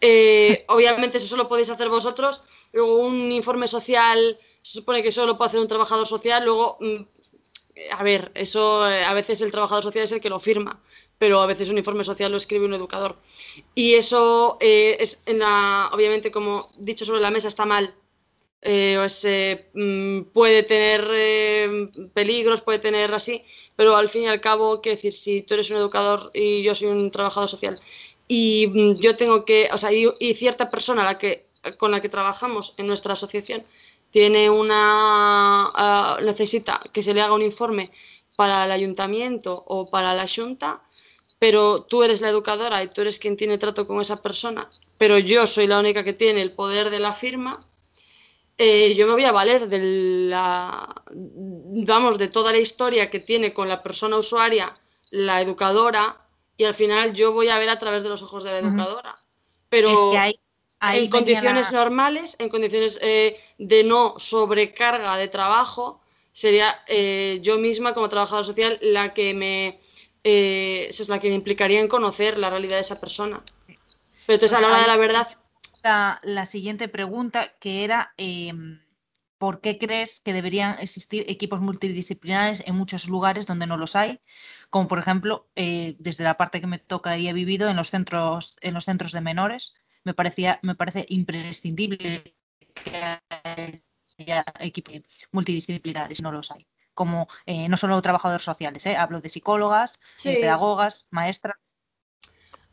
Eh, 0.00 0.64
obviamente 0.68 1.18
eso 1.18 1.26
solo 1.26 1.48
podéis 1.48 1.70
hacer 1.70 1.88
vosotros. 1.88 2.42
Luego 2.72 2.96
un 2.96 3.32
informe 3.32 3.68
social, 3.68 4.38
se 4.62 4.78
supone 4.78 5.02
que 5.02 5.12
solo 5.12 5.36
puede 5.36 5.48
hacer 5.48 5.60
un 5.60 5.68
trabajador 5.68 6.06
social. 6.06 6.44
Luego, 6.44 6.78
mm, 6.80 7.02
a 7.92 8.02
ver, 8.02 8.32
eso 8.34 8.88
eh, 8.88 9.04
a 9.04 9.14
veces 9.14 9.40
el 9.40 9.50
trabajador 9.50 9.84
social 9.84 10.04
es 10.04 10.12
el 10.12 10.20
que 10.20 10.30
lo 10.30 10.40
firma 10.40 10.82
pero 11.18 11.40
a 11.40 11.46
veces 11.46 11.70
un 11.70 11.78
informe 11.78 12.04
social 12.04 12.30
lo 12.30 12.36
escribe 12.36 12.66
un 12.66 12.74
educador. 12.74 13.16
Y 13.74 13.94
eso 13.94 14.58
eh, 14.60 14.96
es, 15.00 15.22
en 15.26 15.38
la, 15.38 15.90
obviamente, 15.92 16.30
como 16.30 16.68
dicho 16.76 17.04
sobre 17.04 17.20
la 17.20 17.30
mesa, 17.30 17.48
está 17.48 17.64
mal. 17.64 17.94
Eh, 18.62 18.98
mm, 19.74 20.32
puede 20.32 20.62
tener 20.64 21.08
peligros, 22.12 22.62
puede 22.62 22.80
tener 22.80 23.14
así, 23.14 23.44
pero 23.76 23.96
al 23.96 24.08
fin 24.08 24.24
y 24.24 24.28
al 24.28 24.40
cabo, 24.40 24.82
qué 24.82 24.90
decir, 24.90 25.12
si 25.12 25.42
tú 25.42 25.54
eres 25.54 25.70
un 25.70 25.76
educador 25.76 26.30
y 26.34 26.62
yo 26.62 26.74
soy 26.74 26.88
un 26.88 27.10
trabajador 27.10 27.48
social 27.48 27.80
y 28.28 28.66
mm, 28.68 28.94
yo 29.00 29.16
tengo 29.16 29.44
que, 29.44 29.68
o 29.72 29.78
sea, 29.78 29.92
y, 29.92 30.34
cierta 30.34 30.70
persona 30.70 31.04
la 31.04 31.18
que, 31.18 31.46
con 31.78 31.90
la 31.90 32.00
que 32.00 32.08
trabajamos 32.08 32.74
en 32.76 32.86
nuestra 32.86 33.14
asociación 33.14 33.64
tiene 34.10 34.50
una, 34.50 35.70
ah, 35.74 36.18
necesita 36.22 36.80
que 36.92 37.02
se 37.02 37.14
le 37.14 37.20
haga 37.20 37.34
un 37.34 37.42
informe 37.42 37.90
para 38.36 38.64
el 38.64 38.72
ayuntamiento 38.72 39.64
o 39.66 39.90
para 39.90 40.14
la 40.14 40.26
junta, 40.28 40.82
pero 41.38 41.82
tú 41.82 42.02
eres 42.02 42.20
la 42.20 42.30
educadora 42.30 42.82
y 42.82 42.88
tú 42.88 43.02
eres 43.02 43.18
quien 43.18 43.36
tiene 43.36 43.58
trato 43.58 43.86
con 43.86 44.00
esa 44.00 44.22
persona, 44.22 44.70
pero 44.98 45.18
yo 45.18 45.46
soy 45.46 45.66
la 45.66 45.80
única 45.80 46.04
que 46.04 46.12
tiene 46.12 46.42
el 46.42 46.52
poder 46.52 46.90
de 46.90 47.00
la 47.00 47.14
firma, 47.14 47.66
eh, 48.58 48.94
yo 48.94 49.06
me 49.06 49.12
voy 49.12 49.24
a 49.24 49.32
valer 49.32 49.68
de 49.68 49.78
la, 50.30 51.02
vamos, 51.12 52.16
de 52.16 52.28
toda 52.28 52.52
la 52.52 52.58
historia 52.58 53.10
que 53.10 53.20
tiene 53.20 53.52
con 53.52 53.68
la 53.68 53.82
persona 53.82 54.16
usuaria, 54.16 54.74
la 55.10 55.42
educadora, 55.42 56.25
y 56.56 56.64
al 56.64 56.74
final 56.74 57.12
yo 57.12 57.32
voy 57.32 57.48
a 57.48 57.58
ver 57.58 57.68
a 57.68 57.78
través 57.78 58.02
de 58.02 58.08
los 58.08 58.22
ojos 58.22 58.44
de 58.44 58.52
la 58.52 58.58
educadora. 58.58 59.18
Pero 59.68 60.12
en 60.80 61.10
condiciones 61.10 61.72
normales, 61.72 62.36
en 62.38 62.48
condiciones 62.48 62.98
eh, 63.02 63.38
de 63.58 63.84
no 63.84 64.14
sobrecarga 64.18 65.16
de 65.16 65.28
trabajo, 65.28 66.00
sería 66.32 66.82
eh, 66.86 67.40
yo 67.42 67.58
misma 67.58 67.94
como 67.94 68.08
trabajadora 68.08 68.44
social 68.46 68.78
la 68.82 69.14
que 69.14 69.34
me 69.34 69.80
eh, 70.24 70.88
es 70.90 71.08
la 71.08 71.20
que 71.20 71.28
implicaría 71.28 71.80
en 71.80 71.88
conocer 71.88 72.36
la 72.36 72.50
realidad 72.50 72.76
de 72.76 72.82
esa 72.82 73.00
persona. 73.00 73.42
Pero 74.26 74.34
entonces 74.34 74.52
a 74.52 74.60
la 74.60 74.68
hora 74.68 74.80
de 74.80 74.86
la 74.86 74.96
verdad... 74.96 75.28
La, 76.22 76.46
siguiente 76.46 76.88
pregunta 76.88 77.52
que 77.60 77.84
era... 77.84 78.12
¿Por 79.38 79.60
qué 79.60 79.78
crees 79.78 80.20
que 80.20 80.32
deberían 80.32 80.78
existir 80.80 81.24
equipos 81.28 81.60
multidisciplinares 81.60 82.62
en 82.66 82.74
muchos 82.74 83.08
lugares 83.08 83.46
donde 83.46 83.66
no 83.66 83.76
los 83.76 83.94
hay? 83.96 84.20
Como 84.70 84.88
por 84.88 84.98
ejemplo, 84.98 85.48
eh, 85.56 85.96
desde 85.98 86.24
la 86.24 86.36
parte 86.36 86.60
que 86.60 86.66
me 86.66 86.78
toca 86.78 87.18
y 87.18 87.28
he 87.28 87.32
vivido 87.32 87.68
en 87.68 87.76
los 87.76 87.90
centros, 87.90 88.56
en 88.62 88.74
los 88.74 88.84
centros 88.84 89.12
de 89.12 89.20
menores, 89.20 89.74
me 90.04 90.14
parecía, 90.14 90.58
me 90.62 90.74
parece 90.74 91.04
imprescindible 91.08 92.34
que 92.74 93.20
haya 94.18 94.44
equipos 94.60 94.94
multidisciplinares, 95.32 96.22
no 96.22 96.32
los 96.32 96.50
hay 96.50 96.66
como 96.96 97.28
eh, 97.44 97.68
no 97.68 97.76
solo 97.76 98.00
trabajadores 98.00 98.42
sociales, 98.42 98.86
¿eh? 98.86 98.96
hablo 98.96 99.20
de 99.20 99.28
psicólogas, 99.28 100.00
pedagogas, 100.22 101.06
maestras. 101.10 101.56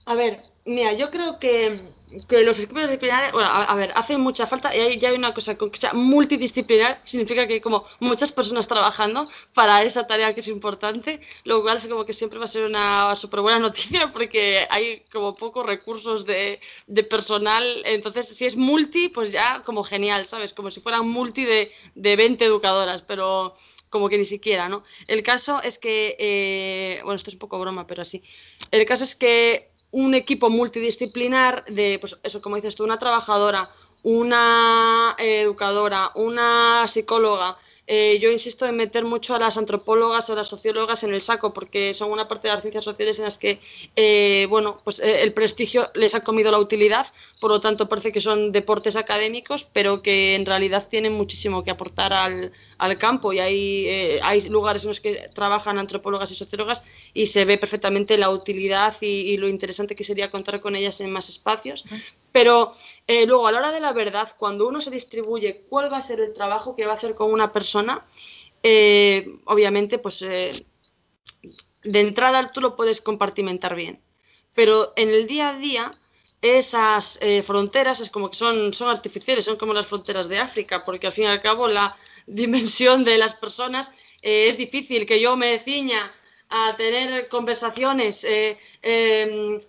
A 0.05 0.15
ver, 0.15 0.43
mira, 0.65 0.91
yo 0.93 1.09
creo 1.11 1.39
que, 1.39 1.93
los 2.29 2.59
equipos 2.59 2.83
disciplinares, 2.83 3.31
bueno, 3.31 3.47
a, 3.49 3.73
ver, 3.75 3.93
hacen 3.95 4.19
mucha 4.19 4.45
falta 4.45 4.75
y 4.75 4.79
hay, 4.79 4.99
ya 4.99 5.09
hay 5.09 5.15
una 5.15 5.33
cosa, 5.33 5.55
que 5.55 5.69
sea 5.79 5.93
multidisciplinar 5.93 7.01
significa 7.05 7.47
que 7.47 7.53
hay 7.55 7.61
como 7.61 7.85
muchas 7.99 8.31
personas 8.31 8.67
trabajando 8.67 9.29
para 9.53 9.81
esa 9.83 10.05
tarea 10.05 10.33
que 10.33 10.41
es 10.41 10.47
importante, 10.49 11.21
lo 11.45 11.61
cual 11.61 11.77
es 11.77 11.87
como 11.87 12.05
que 12.05 12.11
siempre 12.13 12.37
va 12.37 12.45
a 12.45 12.47
ser 12.49 12.65
una 12.65 13.15
súper 13.15 13.41
buena 13.41 13.59
noticia 13.59 14.11
porque 14.13 14.67
hay 14.69 15.05
como 15.11 15.35
pocos 15.35 15.65
recursos 15.65 16.25
de, 16.25 16.59
personal, 17.09 17.63
entonces 17.85 18.27
si 18.27 18.45
es 18.45 18.57
multi, 18.57 19.07
pues 19.09 19.31
ya 19.31 19.63
como 19.63 19.83
genial, 19.83 20.27
¿sabes? 20.27 20.53
Como 20.53 20.69
si 20.69 20.81
fueran 20.81 21.07
multi 21.07 21.45
de, 21.45 21.71
de 21.95 22.15
20 22.17 22.43
educadoras, 22.43 23.01
pero 23.03 23.55
como 23.89 24.09
que 24.09 24.17
ni 24.17 24.25
siquiera, 24.25 24.67
¿no? 24.69 24.83
El 25.07 25.21
caso 25.21 25.61
es 25.61 25.77
que, 25.77 26.15
eh, 26.17 26.99
bueno, 27.03 27.15
esto 27.15 27.29
es 27.29 27.35
un 27.35 27.39
poco 27.39 27.59
broma, 27.59 27.85
pero 27.85 28.01
así. 28.01 28.23
El 28.71 28.85
caso 28.85 29.03
es 29.03 29.15
que 29.15 29.72
un 29.93 30.15
equipo 30.15 30.49
multidisciplinar 30.49 31.63
de, 31.65 31.97
pues 32.01 32.17
eso, 32.23 32.41
como 32.41 32.55
dices 32.55 32.75
tú, 32.75 32.83
una 32.83 32.97
trabajadora, 32.97 33.69
una 34.01 35.15
educadora, 35.19 36.11
una 36.15 36.87
psicóloga, 36.87 37.57
eh, 37.85 38.19
yo 38.19 38.31
insisto 38.31 38.65
en 38.65 38.77
meter 38.77 39.03
mucho 39.03 39.35
a 39.35 39.39
las 39.39 39.57
antropólogas, 39.57 40.29
a 40.29 40.35
las 40.35 40.47
sociólogas 40.47 41.03
en 41.03 41.13
el 41.13 41.21
saco, 41.21 41.53
porque 41.53 41.93
son 41.93 42.11
una 42.11 42.27
parte 42.27 42.47
de 42.47 42.53
las 42.53 42.61
ciencias 42.61 42.85
sociales 42.85 43.19
en 43.19 43.25
las 43.25 43.37
que, 43.37 43.59
eh, 43.95 44.47
bueno, 44.49 44.79
pues 44.83 44.99
eh, 44.99 45.21
el 45.21 45.33
prestigio 45.33 45.89
les 45.93 46.15
ha 46.15 46.23
comido 46.23 46.49
la 46.49 46.59
utilidad, 46.59 47.07
por 47.41 47.51
lo 47.51 47.59
tanto 47.59 47.89
parece 47.89 48.11
que 48.11 48.21
son 48.21 48.51
deportes 48.53 48.95
académicos, 48.95 49.67
pero 49.73 50.01
que 50.01 50.35
en 50.35 50.45
realidad 50.45 50.87
tienen 50.89 51.13
muchísimo 51.13 51.63
que 51.63 51.71
aportar 51.71 52.13
al, 52.13 52.53
al 52.77 52.97
campo 52.97 53.33
y 53.33 53.39
hay, 53.39 54.19
hay 54.21 54.41
lugares 54.49 54.83
en 54.83 54.89
los 54.89 55.01
que 55.01 55.29
trabajan 55.33 55.77
antropólogas 55.77 56.31
y 56.31 56.35
sociólogas 56.35 56.83
y 57.13 57.27
se 57.27 57.43
ve 57.43 57.57
perfectamente 57.57 58.17
la 58.17 58.29
utilidad 58.29 58.95
y, 59.01 59.07
y 59.07 59.37
lo 59.37 59.49
interesante 59.49 59.95
que 59.95 60.03
sería 60.05 60.31
contar 60.31 60.61
con 60.61 60.75
ellas 60.75 61.01
en 61.01 61.11
más 61.11 61.27
espacios. 61.27 61.83
Pero 62.33 62.73
eh, 63.07 63.25
luego, 63.27 63.47
a 63.47 63.51
la 63.51 63.59
hora 63.59 63.71
de 63.71 63.79
la 63.79 63.93
verdad, 63.93 64.35
cuando 64.37 64.67
uno 64.67 64.81
se 64.81 64.89
distribuye 64.89 65.65
cuál 65.69 65.93
va 65.93 65.97
a 65.97 66.01
ser 66.01 66.19
el 66.19 66.33
trabajo 66.33 66.75
que 66.75 66.85
va 66.85 66.93
a 66.93 66.95
hacer 66.95 67.13
con 67.13 67.31
una 67.31 67.53
persona, 67.53 68.05
eh, 68.63 69.37
obviamente, 69.45 69.99
pues 69.99 70.21
eh, 70.23 70.65
de 71.83 71.99
entrada 71.99 72.51
tú 72.51 72.59
lo 72.59 72.75
puedes 72.75 73.01
compartimentar 73.01 73.75
bien. 73.75 74.01
Pero 74.55 74.93
en 74.95 75.09
el 75.09 75.27
día 75.27 75.49
a 75.49 75.57
día, 75.57 75.91
esas 76.41 77.19
fronteras 77.45 77.99
es 78.01 78.09
como 78.09 78.29
que 78.29 78.35
son, 78.35 78.73
son 78.73 78.89
artificiales, 78.89 79.45
son 79.45 79.55
como 79.57 79.73
las 79.73 79.87
fronteras 79.87 80.27
de 80.27 80.39
África, 80.39 80.83
porque 80.83 81.07
al 81.07 81.13
fin 81.13 81.25
y 81.25 81.27
al 81.27 81.41
cabo 81.41 81.67
la 81.67 81.95
dimensión 82.27 83.03
de 83.03 83.17
las 83.17 83.33
personas 83.35 83.91
es 84.21 84.57
difícil 84.57 85.05
que 85.05 85.21
yo 85.21 85.37
me 85.37 85.59
ciña 85.59 86.11
a 86.49 86.75
tener 86.75 87.29
conversaciones 87.29 88.25
em, 88.81 89.59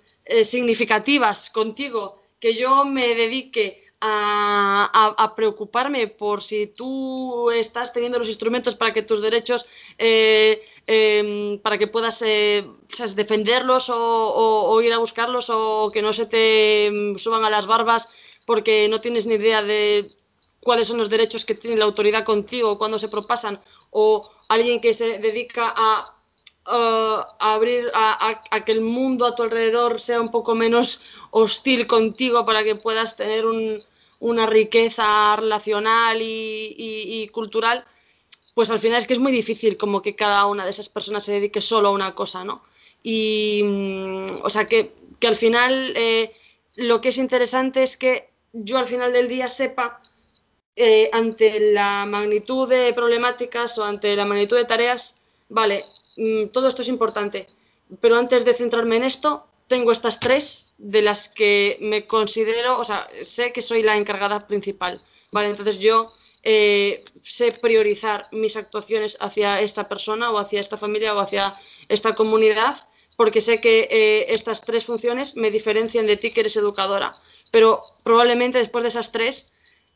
significativas 0.45 1.49
contigo 1.51 2.24
que 2.45 2.55
yo 2.55 2.85
me 2.85 3.15
dedique 3.15 3.83
a, 4.03 5.33
preocuparme 5.35 6.09
por 6.09 6.43
si 6.43 6.67
tú 6.67 7.51
estás 7.51 7.91
teniendo 7.91 8.19
los 8.19 8.29
instrumentos 8.29 8.75
para 8.75 8.93
que 8.93 9.01
tus 9.01 9.23
derechos, 9.23 9.65
eh, 9.97 10.61
em, 10.87 11.59
para 11.61 11.79
que 11.79 11.87
puedas 11.87 12.21
eh, 12.21 12.67
defenderlos 13.17 13.89
o, 13.89 14.79
ir 14.83 14.93
a 14.93 14.99
buscarlos 14.99 15.49
o 15.49 15.91
que 15.91 16.03
no 16.03 16.13
se 16.13 16.27
te 16.27 16.87
em, 16.89 17.17
suban 17.17 17.47
a 17.47 17.51
las 17.57 17.65
barbas 17.65 18.11
porque 18.45 18.91
no 18.91 19.01
tienes 19.01 19.25
ni 19.25 19.37
idea 19.37 19.63
de 19.63 20.11
cuáles 20.61 20.89
son 20.89 20.99
los 20.99 21.09
derechos 21.09 21.47
que 21.47 21.55
tiene 21.55 21.79
la 21.79 21.87
autoridad 21.87 22.25
contigo 22.27 22.77
cuando 22.77 22.99
se 22.99 23.09
propasan 23.09 23.59
o 23.91 24.31
alguien 24.49 24.83
que 24.83 24.93
se 24.93 25.19
dedica 25.19 25.73
a 25.75 26.14
abrir 26.67 27.91
a, 27.95 28.41
que 28.65 28.73
el 28.73 28.81
mundo 28.81 29.27
a 29.27 29.35
tu 29.35 29.43
alrededor 29.43 30.01
sea 30.01 30.21
un 30.21 30.31
poco 30.31 30.55
menos 30.55 31.03
hostil 31.31 31.87
contigo 31.87 32.47
para 32.47 32.65
que 32.65 32.75
puedas 32.75 33.17
tener 33.17 33.45
una 34.21 34.47
riqueza 34.47 35.37
relacional 35.37 36.19
y, 36.21 37.29
cultural, 37.33 37.85
pues 38.55 38.71
al 38.71 38.79
final 38.79 39.01
es 39.01 39.07
que 39.07 39.15
es 39.15 39.19
muy 39.19 39.33
difícil 39.33 39.77
como 39.77 40.01
que 40.01 40.15
cada 40.15 40.47
una 40.47 40.65
de 40.65 40.71
esas 40.71 40.89
personas 40.89 41.25
se 41.25 41.33
dedique 41.33 41.61
solo 41.61 41.89
a 41.89 41.93
una 41.93 42.15
cosa, 42.15 42.45
¿no? 42.45 42.63
Y, 43.03 43.63
mm, 43.65 44.27
o 44.43 44.51
sea, 44.51 44.67
que, 44.69 44.93
al 45.27 45.37
final 45.37 45.95
eh, 45.97 46.33
lo 46.75 47.01
que 47.01 47.09
es 47.09 47.17
interesante 47.17 47.83
es 47.83 47.97
que 47.97 48.29
yo 48.53 48.77
al 48.79 48.87
final 48.87 49.13
del 49.13 49.27
día 49.27 49.49
sepa, 49.49 50.03
eh, 50.77 51.09
ante 51.13 51.73
la 51.73 52.05
magnitud 52.05 52.69
de 52.69 52.93
problemáticas 52.93 53.79
o 53.79 53.85
ante 53.85 54.15
la 54.17 54.25
magnitud 54.25 54.57
de 54.57 54.65
tareas, 54.65 55.19
vale, 55.49 55.85
todo 56.53 56.69
esto 56.69 56.83
es 56.83 56.89
importante, 56.89 57.49
pero 58.01 58.17
antes 58.17 58.45
de 58.45 58.55
centrarme 58.55 58.97
en 58.97 59.05
esto, 59.05 59.47
tengo 59.69 59.93
estas 59.93 60.21
tres 60.21 60.73
de 60.79 61.03
las 61.03 61.29
que 61.29 61.79
me 61.81 62.07
considero, 62.07 62.79
o 62.79 62.85
sea, 62.85 63.09
sé 63.23 63.53
que 63.53 63.63
soy 63.63 63.83
la 63.83 63.97
encargada 63.97 64.47
principal, 64.47 65.01
¿vale? 65.33 65.49
Entonces 65.49 65.79
yo 65.79 66.13
eh, 66.43 67.05
sé 67.23 67.53
priorizar 67.53 68.29
mis 68.31 68.57
actuaciones 68.57 69.17
hacia 69.21 69.61
esta 69.61 69.89
persona 69.89 70.31
o 70.31 70.39
hacia 70.39 70.61
esta 70.61 70.77
familia 70.77 71.15
o 71.15 71.21
hacia 71.21 71.55
esta 71.89 72.15
comunidad, 72.15 72.87
porque 73.17 73.41
sé 73.41 73.61
que 73.61 73.89
eh, 73.91 74.27
estas 74.29 74.61
tres 74.61 74.87
funciones 74.87 75.37
me 75.37 75.51
diferencian 75.51 76.07
de 76.07 76.17
ti 76.17 76.33
que 76.33 76.41
eres 76.41 76.57
educadora, 76.57 77.15
pero 77.51 77.83
probablemente 78.03 78.59
después 78.59 78.83
de 78.83 78.89
esas 78.89 79.13
tres, 79.13 79.51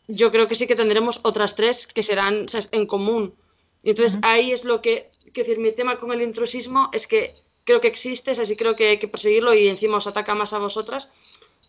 yo 0.07 0.31
creo 0.31 0.49
que 0.49 0.55
sí 0.55 0.67
que 0.67 0.77
tendremos 0.77 1.21
otras 1.23 1.55
tres 1.55 1.87
que 1.87 2.03
serán 2.03 2.47
en 2.73 2.87
común. 2.87 3.35
Y 3.83 3.91
entonces 3.91 4.19
ahí 4.23 4.53
es 4.53 4.65
lo 4.65 4.81
que 4.81 5.11
quiero 5.33 5.49
decir, 5.49 5.59
mi 5.63 5.73
tema 5.73 5.99
con 5.99 6.13
el 6.13 6.23
intrusismo 6.23 6.91
es 6.93 7.07
que 7.07 7.35
creo 7.65 7.81
que 7.81 7.89
existe, 7.89 8.31
así 8.31 8.57
creo 8.57 8.77
que 8.77 8.89
hay 8.89 8.99
que 8.99 9.09
perseguirlo 9.09 9.53
y 9.55 9.69
encima 9.69 9.99
os 9.99 10.07
ataca 10.07 10.35
más 10.35 10.53
a 10.53 10.59
vosotras. 10.59 11.13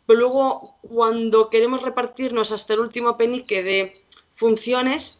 Pero 0.05 0.19
luego, 0.19 0.75
cuando 0.81 1.49
queremos 1.49 1.81
repartirnos 1.81 2.51
hasta 2.51 2.73
el 2.73 2.79
último 2.79 3.17
penique 3.17 3.61
de 3.61 4.01
funciones, 4.35 5.19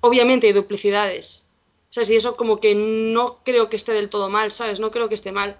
obviamente 0.00 0.46
hay 0.46 0.52
duplicidades. 0.52 1.46
O 1.90 1.92
sea, 1.92 2.04
si 2.04 2.16
eso 2.16 2.36
como 2.36 2.60
que 2.60 2.74
no 2.74 3.40
creo 3.44 3.68
que 3.68 3.76
esté 3.76 3.92
del 3.92 4.10
todo 4.10 4.28
mal, 4.28 4.52
¿sabes? 4.52 4.80
No 4.80 4.90
creo 4.90 5.08
que 5.08 5.14
esté 5.14 5.32
mal. 5.32 5.58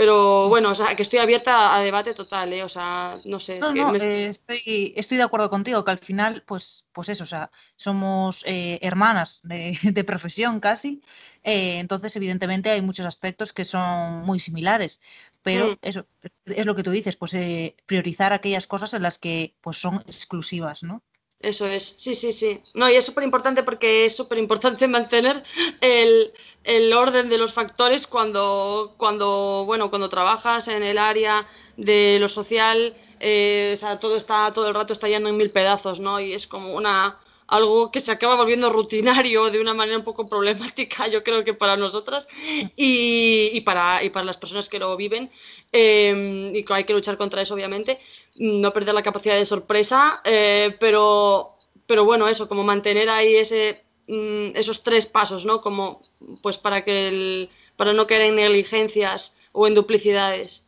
Pero 0.00 0.48
bueno, 0.48 0.70
o 0.70 0.74
sea, 0.74 0.96
que 0.96 1.02
estoy 1.02 1.18
abierta 1.18 1.76
a 1.76 1.82
debate 1.82 2.14
total, 2.14 2.50
¿eh? 2.54 2.64
O 2.64 2.70
sea, 2.70 3.14
no 3.26 3.38
sé. 3.38 3.60
Eh, 4.00 4.24
estoy, 4.24 4.94
estoy, 4.96 5.18
de 5.18 5.22
acuerdo 5.22 5.50
contigo, 5.50 5.84
que 5.84 5.90
al 5.90 5.98
final, 5.98 6.42
pues, 6.46 6.86
pues 6.90 7.10
eso, 7.10 7.24
o 7.24 7.26
sea, 7.26 7.50
somos 7.76 8.42
eh, 8.46 8.78
hermanas 8.80 9.42
de, 9.44 10.04
profesión 10.04 10.58
casi. 10.58 11.02
Eh, 11.42 11.80
entonces, 11.80 12.16
evidentemente, 12.16 12.70
hay 12.70 12.80
muchos 12.80 13.04
aspectos 13.04 13.52
que 13.52 13.66
son 13.66 14.22
muy 14.22 14.40
similares. 14.40 15.02
Pero 15.42 15.72
mm. 15.72 15.78
eso 15.82 16.06
es 16.46 16.64
lo 16.64 16.74
que 16.74 16.82
tú 16.82 16.92
dices, 16.92 17.16
pues 17.16 17.36
priorizar 17.84 18.32
aquellas 18.32 18.66
cosas 18.66 18.94
en 18.94 19.02
las 19.02 19.18
que 19.18 19.54
pues, 19.60 19.76
son 19.76 19.96
exclusivas, 20.06 20.82
¿no? 20.82 21.02
Eso 21.40 21.66
es, 21.66 21.94
sí, 21.96 22.14
sí, 22.14 22.32
sí. 22.32 22.62
No, 22.74 22.90
y 22.90 22.96
es 22.96 23.04
súper 23.06 23.24
importante 23.24 23.62
porque 23.62 24.04
es 24.04 24.14
súper 24.14 24.36
importante 24.38 24.86
mantener 24.98 25.42
el, 25.80 26.92
orden 26.92 27.30
de 27.30 27.38
los 27.38 27.52
factores 27.54 28.06
cuando, 28.06 28.94
cuando, 28.98 29.64
bueno, 29.66 29.88
cuando 29.88 30.08
trabajas 30.10 30.68
en 30.68 30.82
el 30.82 30.98
área 30.98 31.48
de 31.78 32.18
lo 32.20 32.28
social, 32.28 32.94
eh, 33.20 33.72
o 33.74 33.76
sea, 33.78 33.98
todo 33.98 34.16
está, 34.16 34.52
todo 34.52 34.68
el 34.68 34.74
rato 34.74 34.92
estallando 34.92 35.30
en 35.30 35.36
mil 35.38 35.50
pedazos, 35.50 35.98
¿no? 35.98 36.20
Y 36.20 36.34
es 36.34 36.46
como 36.46 36.74
una, 36.74 37.18
algo 37.50 37.90
que 37.90 38.00
se 38.00 38.12
acaba 38.12 38.36
volviendo 38.36 38.70
rutinario 38.70 39.50
de 39.50 39.60
una 39.60 39.74
manera 39.74 39.98
un 39.98 40.04
poco 40.04 40.28
problemática, 40.28 41.08
yo 41.08 41.24
creo 41.24 41.44
que 41.44 41.52
para 41.52 41.76
nosotras 41.76 42.28
y, 42.76 43.60
para, 43.62 44.02
y 44.04 44.10
para 44.10 44.24
las 44.24 44.36
personas 44.36 44.68
que 44.68 44.78
lo 44.78 44.96
viven. 44.96 45.30
Eh, 45.72 46.52
y 46.54 46.72
hay 46.72 46.84
que 46.84 46.92
luchar 46.92 47.18
contra 47.18 47.42
eso, 47.42 47.54
obviamente. 47.54 47.98
No 48.36 48.72
perder 48.72 48.94
la 48.94 49.02
capacidad 49.02 49.36
de 49.36 49.46
sorpresa, 49.46 50.22
eh, 50.24 50.76
pero, 50.78 51.56
pero 51.86 52.04
bueno, 52.04 52.28
eso, 52.28 52.48
como 52.48 52.62
mantener 52.62 53.08
ahí 53.10 53.34
ese, 53.34 53.82
mm, 54.06 54.54
esos 54.54 54.84
tres 54.84 55.06
pasos, 55.06 55.44
¿no? 55.44 55.60
Como, 55.60 56.02
pues 56.42 56.56
para, 56.56 56.84
que 56.84 57.08
el, 57.08 57.50
para 57.76 57.92
no 57.92 58.06
caer 58.06 58.22
en 58.22 58.36
negligencias 58.36 59.36
o 59.52 59.66
en 59.66 59.74
duplicidades. 59.74 60.66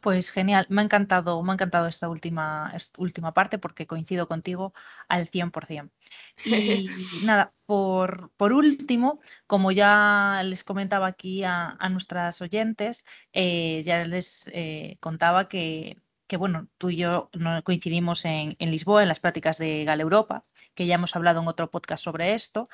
Pues 0.00 0.30
genial, 0.30 0.66
me 0.68 0.82
ha 0.82 0.84
encantado, 0.84 1.42
me 1.42 1.50
ha 1.50 1.54
encantado 1.54 1.88
esta 1.88 2.08
última, 2.08 2.72
última 2.96 3.32
parte 3.34 3.58
porque 3.58 3.86
coincido 3.86 4.28
contigo 4.28 4.72
al 5.08 5.28
100%. 5.28 5.90
Y 6.44 6.88
nada, 7.24 7.54
por, 7.66 8.30
por, 8.36 8.52
último, 8.52 9.20
como 9.46 9.72
ya 9.72 10.42
les 10.44 10.64
comentaba 10.64 11.06
aquí 11.06 11.42
a, 11.44 11.76
nuestras 11.90 12.40
oyentes, 12.40 13.04
eh, 13.32 13.82
ya 13.84 14.04
les 14.04 14.48
eh, 14.52 14.96
contaba 15.00 15.48
que, 15.48 15.98
que, 16.26 16.36
bueno, 16.36 16.68
tú 16.78 16.90
y 16.90 16.96
yo 16.96 17.30
coincidimos 17.64 18.24
en, 18.24 18.56
en, 18.58 18.70
Lisboa, 18.70 19.02
en 19.02 19.08
las 19.08 19.20
prácticas 19.20 19.58
de 19.58 19.84
Gala 19.84 20.02
Europa, 20.02 20.44
que 20.74 20.86
ya 20.86 20.96
hemos 20.96 21.16
hablado 21.16 21.40
en 21.40 21.48
otro 21.48 21.70
podcast 21.70 22.04
sobre 22.04 22.34
esto. 22.34 22.68